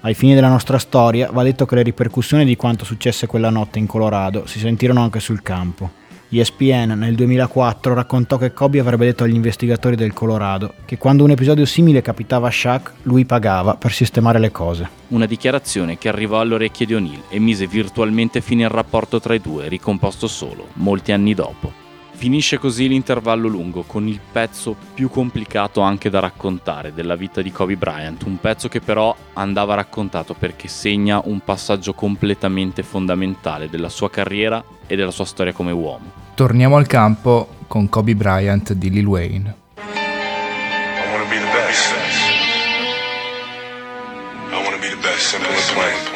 Ai 0.00 0.12
fini 0.12 0.34
della 0.34 0.50
nostra 0.50 0.76
storia 0.76 1.30
va 1.32 1.42
detto 1.42 1.64
che 1.64 1.76
le 1.76 1.82
ripercussioni 1.82 2.44
di 2.44 2.56
quanto 2.56 2.84
successe 2.84 3.26
quella 3.26 3.48
notte 3.48 3.78
in 3.78 3.86
Colorado 3.86 4.44
si 4.44 4.58
sentirono 4.58 5.00
anche 5.00 5.18
sul 5.18 5.40
campo. 5.40 5.92
ESPN 6.28 6.92
nel 6.98 7.14
2004 7.14 7.94
raccontò 7.94 8.36
che 8.36 8.52
Kobe 8.52 8.80
avrebbe 8.80 9.06
detto 9.06 9.24
agli 9.24 9.34
investigatori 9.34 9.96
del 9.96 10.12
Colorado 10.12 10.74
che 10.84 10.98
quando 10.98 11.24
un 11.24 11.30
episodio 11.30 11.64
simile 11.64 12.02
capitava 12.02 12.48
a 12.48 12.50
Shaq, 12.50 12.92
lui 13.04 13.24
pagava 13.24 13.76
per 13.76 13.92
sistemare 13.92 14.38
le 14.38 14.50
cose. 14.52 14.86
Una 15.08 15.24
dichiarazione 15.24 15.96
che 15.96 16.10
arrivò 16.10 16.40
alle 16.40 16.52
orecchie 16.52 16.84
di 16.84 16.94
O'Neill 16.94 17.22
e 17.30 17.38
mise 17.38 17.66
virtualmente 17.66 18.42
fine 18.42 18.64
al 18.64 18.70
rapporto 18.70 19.20
tra 19.20 19.32
i 19.32 19.40
due, 19.40 19.68
ricomposto 19.68 20.26
solo, 20.26 20.66
molti 20.74 21.12
anni 21.12 21.32
dopo. 21.32 21.77
Finisce 22.18 22.58
così 22.58 22.88
l'intervallo 22.88 23.46
lungo 23.46 23.84
con 23.84 24.08
il 24.08 24.18
pezzo 24.32 24.74
più 24.92 25.08
complicato 25.08 25.82
anche 25.82 26.10
da 26.10 26.18
raccontare 26.18 26.92
della 26.92 27.14
vita 27.14 27.42
di 27.42 27.52
Kobe 27.52 27.76
Bryant, 27.76 28.24
un 28.24 28.40
pezzo 28.40 28.66
che 28.66 28.80
però 28.80 29.14
andava 29.34 29.76
raccontato 29.76 30.34
perché 30.34 30.66
segna 30.66 31.20
un 31.22 31.38
passaggio 31.44 31.94
completamente 31.94 32.82
fondamentale 32.82 33.68
della 33.70 33.88
sua 33.88 34.10
carriera 34.10 34.60
e 34.88 34.96
della 34.96 35.12
sua 35.12 35.26
storia 35.26 35.52
come 35.52 35.70
uomo. 35.70 36.10
Torniamo 36.34 36.76
al 36.76 36.88
campo 36.88 37.50
con 37.68 37.88
Kobe 37.88 38.16
Bryant 38.16 38.72
di 38.72 38.90
Lil 38.90 39.06
Wayne. 39.06 39.54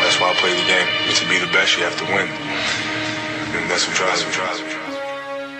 That's 0.02 0.18
why 0.20 0.30
I 0.30 0.34
play 0.34 0.50
the 0.50 0.66
game. 0.66 0.88
To 1.14 1.28
be 1.28 1.38
the 1.38 1.52
best, 1.52 1.78
you 1.78 1.84
have 1.84 1.96
to 1.96 2.04
win. 2.12 2.26
And 3.56 3.70
that's 3.70 3.86
what 3.86 3.96
drives 3.96 4.24
me. 4.62 4.71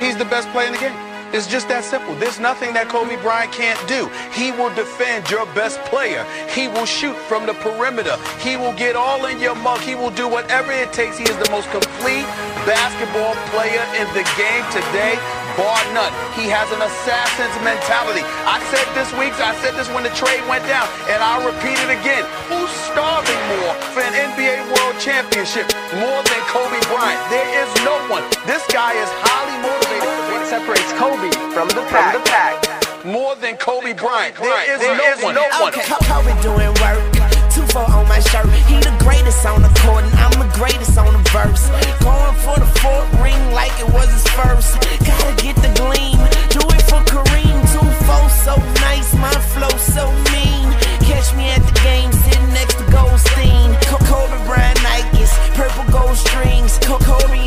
He's 0.03 0.17
the 0.17 0.25
best 0.25 0.49
player 0.51 0.67
in 0.67 0.73
the 0.73 0.81
game. 0.81 0.99
It's 1.33 1.47
just 1.47 1.69
that 1.69 1.85
simple. 1.85 2.15
There's 2.17 2.41
nothing 2.41 2.75
that 2.75 2.91
Kobe 2.91 3.17
Bryant 3.23 3.53
can't 3.53 3.79
do. 3.87 4.11
He 4.35 4.51
will 4.51 4.75
defend 4.75 5.31
your 5.31 5.47
best 5.55 5.79
player. 5.87 6.27
He 6.51 6.67
will 6.67 6.85
shoot 6.85 7.15
from 7.31 7.47
the 7.47 7.55
perimeter. 7.55 8.19
He 8.43 8.57
will 8.57 8.75
get 8.75 8.97
all 8.97 9.25
in 9.27 9.39
your 9.39 9.55
mug. 9.55 9.81
He 9.81 9.95
will 9.95 10.11
do 10.11 10.27
whatever 10.29 10.73
it 10.73 10.93
takes. 10.93 11.17
He 11.17 11.25
is 11.25 11.39
the 11.39 11.49
most 11.55 11.71
complete 11.71 12.27
basketball 12.67 13.39
player 13.55 13.87
in 13.97 14.11
the 14.13 14.27
game 14.35 14.67
today 14.75 15.42
bar 15.57 15.79
none. 15.93 16.13
He 16.35 16.49
has 16.49 16.69
an 16.73 16.81
assassin's 16.83 17.57
mentality. 17.65 18.25
I 18.49 18.61
said 18.73 18.87
this 18.97 19.11
week, 19.17 19.35
I 19.41 19.53
said 19.61 19.75
this 19.77 19.89
when 19.93 20.05
the 20.05 20.15
trade 20.17 20.43
went 20.49 20.65
down, 20.69 20.89
and 21.09 21.21
I'll 21.23 21.45
repeat 21.45 21.77
it 21.79 21.91
again. 21.93 22.25
Who's 22.49 22.71
starving 22.89 23.41
more 23.57 23.75
for 23.93 24.03
an 24.03 24.15
NBA 24.33 24.69
World 24.73 24.97
Championship 24.99 25.69
more 25.97 26.21
than 26.25 26.41
Kobe 26.49 26.81
Bryant? 26.89 27.21
There 27.29 27.49
is 27.63 27.71
no 27.85 27.97
one. 28.09 28.25
This 28.49 28.65
guy 28.73 28.97
is 28.97 29.11
highly 29.25 29.57
motivated. 29.63 30.09
What 30.33 30.43
separates 30.49 30.93
Kobe 30.97 31.31
from 31.53 31.69
the 31.73 31.85
pack? 31.89 32.13
From 32.13 32.23
the 32.23 32.25
pack. 32.29 32.55
More 33.05 33.35
than 33.37 33.57
Kobe 33.57 33.93
Bryant. 33.93 34.37
There 34.37 34.75
is 34.75 34.81
there 34.81 34.97
no 34.97 35.05
is 35.13 35.23
one. 35.23 35.35
No 35.35 35.47
one. 35.61 35.75
Okay, 35.75 35.87
Kobe 36.07 36.33
doing 36.43 36.73
work. 36.81 37.22
Two 37.55 37.67
four 37.67 37.85
on 37.85 38.09
my 38.09 38.19
shirt. 38.21 38.49
He 38.65 38.77
the 38.81 38.97
greatest 39.05 39.45
on 39.45 39.61
the 39.61 39.69
court, 39.85 40.05
and 40.05 40.15
I'm 40.17 40.33
the 40.41 40.51
greatest 40.57 40.97
on 40.97 41.13
the 41.13 41.23
verse. 41.29 41.69
Going 42.01 42.37
for 42.41 42.57
the 42.57 42.71
fourth 42.81 43.13
ring 43.21 43.43
like 43.53 43.73
it 43.79 43.93
was 43.93 44.09
his 44.09 44.27
first. 44.33 44.81
Gotta 45.05 45.37
get 45.37 45.57
the 45.57 45.69
gleam. 45.77 46.17
Do 46.49 46.65
it 46.73 46.83
for 46.89 47.05
Kareem. 47.05 47.61
Two 47.69 47.85
four 48.09 48.25
so 48.31 48.57
nice, 48.81 49.13
my 49.21 49.37
flow 49.53 49.77
so 49.77 50.09
mean. 50.33 50.65
Catch 51.05 51.37
me 51.37 51.51
at 51.53 51.61
the 51.61 51.77
game, 51.85 52.11
sitting 52.25 52.53
next 52.57 52.79
to 52.81 52.85
Goldstein. 52.91 53.77
Kobe 54.09 54.39
Bryant 54.49 54.79
Nikes, 54.81 55.33
purple 55.53 55.85
gold 55.93 56.17
strings. 56.17 56.79
Kobe 56.81 57.42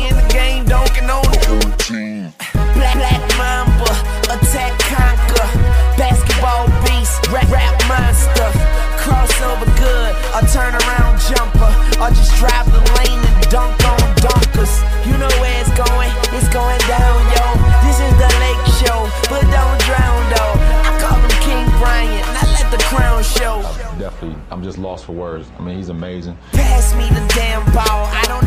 a 10.36 10.40
turnaround 10.52 11.16
jumper, 11.32 11.72
or 11.96 12.10
just 12.10 12.36
drive 12.36 12.66
the 12.70 12.80
lane 13.00 13.20
and 13.24 13.48
dunk 13.48 13.72
on 13.88 13.96
dunkers. 14.20 14.84
You 15.08 15.16
know 15.16 15.32
where 15.40 15.60
it's 15.64 15.72
going, 15.72 16.12
it's 16.36 16.48
going 16.52 16.80
down, 16.84 17.16
yo. 17.32 17.44
This 17.80 17.96
is 18.04 18.12
the 18.20 18.28
lake 18.44 18.64
show, 18.76 19.08
but 19.32 19.40
don't 19.48 19.80
drown, 19.88 20.20
though. 20.28 20.54
I 20.84 20.92
call 21.00 21.16
him 21.16 21.32
King 21.40 21.64
Bryant, 21.80 22.26
not 22.36 22.48
let 22.52 22.68
the 22.70 22.84
crown 22.84 23.24
show. 23.24 23.64
I'm 23.64 23.98
Definitely, 23.98 24.36
I'm 24.50 24.62
just 24.62 24.76
lost 24.76 25.06
for 25.06 25.12
words. 25.12 25.48
I 25.58 25.62
mean, 25.62 25.78
he's 25.78 25.88
amazing. 25.88 26.36
Pass 26.52 26.94
me 26.94 27.08
the 27.08 27.26
damn 27.34 27.64
ball, 27.72 28.04
I 28.04 28.22
don't 28.28 28.45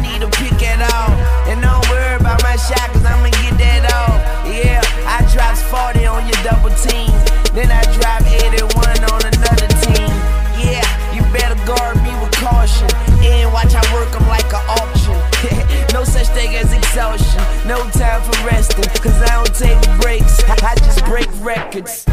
Right. 21.81 22.08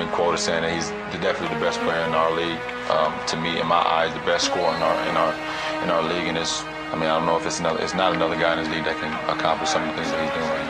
Been 0.00 0.08
quoted 0.08 0.38
saying 0.38 0.62
that 0.62 0.72
he's 0.72 0.88
definitely 1.20 1.54
the 1.54 1.60
best 1.62 1.78
player 1.80 2.00
in 2.08 2.14
our 2.14 2.32
league. 2.32 2.58
Um, 2.88 3.12
to 3.26 3.36
me, 3.36 3.60
in 3.60 3.66
my 3.66 3.82
eyes, 3.84 4.12
the 4.14 4.24
best 4.24 4.46
scorer 4.46 4.74
in 4.74 4.82
our 4.82 4.96
in 5.08 5.14
our 5.16 5.32
in 5.84 5.90
our 5.90 6.02
league, 6.02 6.26
and 6.26 6.38
it's. 6.38 6.64
I 6.90 6.96
mean, 6.96 7.08
I 7.08 7.18
don't 7.18 7.26
know 7.26 7.36
if 7.36 7.46
it's 7.46 7.60
another. 7.60 7.80
It's 7.84 7.94
not 7.94 8.14
another 8.14 8.34
guy 8.34 8.52
in 8.54 8.58
his 8.58 8.68
league 8.68 8.84
that 8.84 8.96
can 8.98 9.12
accomplish 9.28 9.70
some 9.70 9.82
of 9.82 9.88
the 9.88 9.94
things 9.94 10.10
that 10.10 10.20
he's 10.24 10.32
doing 10.32 10.48
right 10.48 10.64
now. 10.64 10.69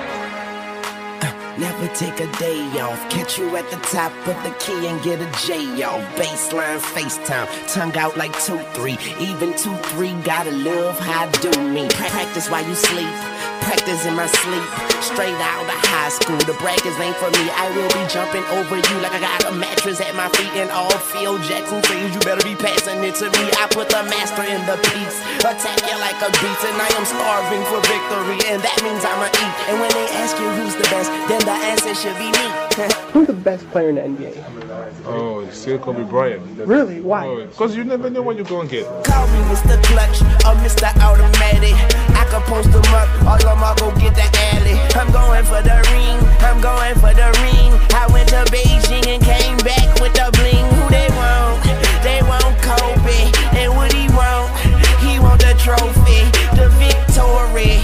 Never 1.58 1.88
take 1.94 2.20
a 2.20 2.30
day 2.38 2.60
off. 2.80 2.98
Catch 3.10 3.38
you 3.38 3.54
at 3.56 3.68
the 3.70 3.76
top 3.76 4.12
of 4.26 4.36
the 4.44 4.54
key 4.58 4.86
and 4.86 5.02
get 5.02 5.20
a 5.20 5.46
J 5.46 5.82
off. 5.82 6.02
Baseline 6.16 6.78
FaceTime, 6.78 7.48
tongue 7.72 7.96
out 7.96 8.16
like 8.16 8.32
2 8.40 8.58
3. 8.58 8.92
Even 9.18 9.56
2 9.56 9.74
3, 9.74 10.12
gotta 10.22 10.52
love 10.52 10.98
how 10.98 11.26
I 11.26 11.30
do 11.42 11.50
me. 11.68 11.88
Practice 11.88 12.48
while 12.50 12.66
you 12.66 12.74
sleep 12.74 13.40
practice 13.70 14.04
in 14.06 14.14
my 14.16 14.26
sleep. 14.26 14.66
Straight 15.00 15.38
out 15.38 15.64
of 15.64 15.80
high 15.86 16.10
school, 16.10 16.36
the 16.48 16.56
brackets 16.58 16.98
ain't 16.98 17.16
for 17.16 17.30
me. 17.30 17.44
I 17.54 17.70
will 17.72 17.88
be 17.94 18.02
jumping 18.10 18.44
over 18.58 18.76
you 18.76 18.96
like 18.98 19.14
I 19.14 19.20
got 19.20 19.46
a 19.46 19.54
mattress 19.54 20.00
at 20.00 20.12
my 20.18 20.28
feet. 20.34 20.52
And 20.58 20.70
all 20.74 20.90
Phil 20.90 21.38
Jackson 21.46 21.78
says 21.86 22.10
you 22.10 22.20
better 22.26 22.42
be 22.42 22.56
passing 22.58 22.98
it 23.04 23.14
to 23.22 23.30
me. 23.30 23.44
I 23.62 23.70
put 23.70 23.88
the 23.88 24.02
master 24.10 24.44
in 24.44 24.60
the 24.66 24.76
piece, 24.90 25.16
attack 25.46 25.78
you 25.86 25.96
like 26.02 26.18
a 26.18 26.30
beast. 26.42 26.62
And 26.66 26.76
I 26.82 26.88
am 26.98 27.06
starving 27.06 27.64
for 27.70 27.80
victory, 27.86 28.38
and 28.50 28.58
that 28.60 28.78
means 28.82 29.06
I'ma 29.06 29.28
eat. 29.30 29.54
And 29.70 29.76
when 29.78 29.92
they 29.94 30.06
ask 30.18 30.34
you 30.36 30.48
who's 30.58 30.74
the 30.74 30.88
best, 30.90 31.08
then 31.30 31.39
the 31.44 31.52
answer 31.52 31.94
should 31.94 32.16
be 32.18 32.30
me. 32.32 32.46
who's 33.12 33.26
the 33.26 33.32
best 33.32 33.68
player 33.70 33.88
in 33.90 33.96
the 33.96 34.02
NBA? 34.02 34.60
Oh, 35.06 35.48
still 35.50 35.78
Kobe 35.78 36.04
Bryant. 36.04 36.42
Really? 36.58 37.00
Why? 37.00 37.26
Oh, 37.26 37.46
because 37.46 37.76
you 37.76 37.84
never 37.84 38.10
know 38.10 38.22
what 38.22 38.36
you're 38.36 38.44
going 38.44 38.68
to 38.68 38.76
get. 38.76 38.86
Call 39.04 39.26
me 39.28 39.40
Mr. 39.50 39.82
Clutch 39.84 40.20
or 40.44 40.54
Mr. 40.62 40.88
Automatic. 41.00 41.74
I 42.16 42.26
can 42.30 42.42
post 42.42 42.72
them 42.72 42.84
up, 42.94 43.08
all 43.24 43.48
of 43.48 43.58
my 43.58 43.74
go 43.78 43.90
get 43.98 44.14
the 44.14 44.26
alley. 44.52 44.76
I'm 44.94 45.10
going 45.12 45.44
for 45.44 45.62
the 45.62 45.78
ring, 45.92 46.18
I'm 46.44 46.60
going 46.60 46.94
for 46.96 47.12
the 47.14 47.28
ring. 47.42 47.72
I 47.94 48.06
went 48.12 48.28
to 48.30 48.44
Beijing 48.52 49.06
and 49.06 49.22
came 49.22 49.56
back 49.58 50.00
with 50.00 50.14
the 50.14 50.30
bling. 50.36 50.66
Who 50.76 50.88
they 50.90 51.08
want? 51.16 51.64
They 52.04 52.22
want 52.22 52.54
Kobe. 52.62 53.32
And 53.56 53.74
what 53.76 53.92
he 53.92 54.08
want? 54.14 54.52
He 55.00 55.18
want 55.18 55.40
the 55.40 55.54
trophy, 55.58 56.22
the 56.56 56.68
victory, 56.78 57.80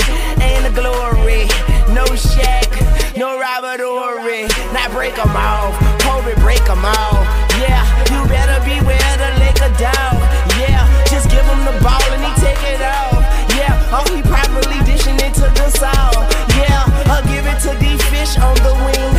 break 5.06 5.24
them 5.24 5.36
off, 5.36 5.78
Kobe 6.02 6.34
break 6.42 6.64
them 6.64 6.84
off. 6.84 7.22
Yeah, 7.62 7.86
you 8.10 8.26
better 8.26 8.58
beware 8.64 9.14
the 9.22 9.30
liquor 9.38 9.70
dog. 9.78 10.18
Yeah, 10.58 10.82
just 11.06 11.30
give 11.30 11.46
him 11.46 11.64
the 11.64 11.78
ball 11.80 12.02
and 12.10 12.24
he 12.24 12.32
take 12.42 12.58
it 12.74 12.82
off. 12.82 13.22
Yeah, 13.54 13.94
oh 13.94 14.02
he 14.12 14.20
properly 14.22 14.82
dishing 14.82 15.14
it 15.22 15.34
to 15.34 15.46
the 15.54 15.70
soul. 15.70 16.26
Yeah, 16.58 16.82
I'll 17.06 17.22
give 17.22 17.46
it 17.46 17.60
to 17.62 17.78
D 17.78 17.96
Fish 18.10 18.36
on 18.38 18.56
the 18.66 18.74
wing. 18.82 19.15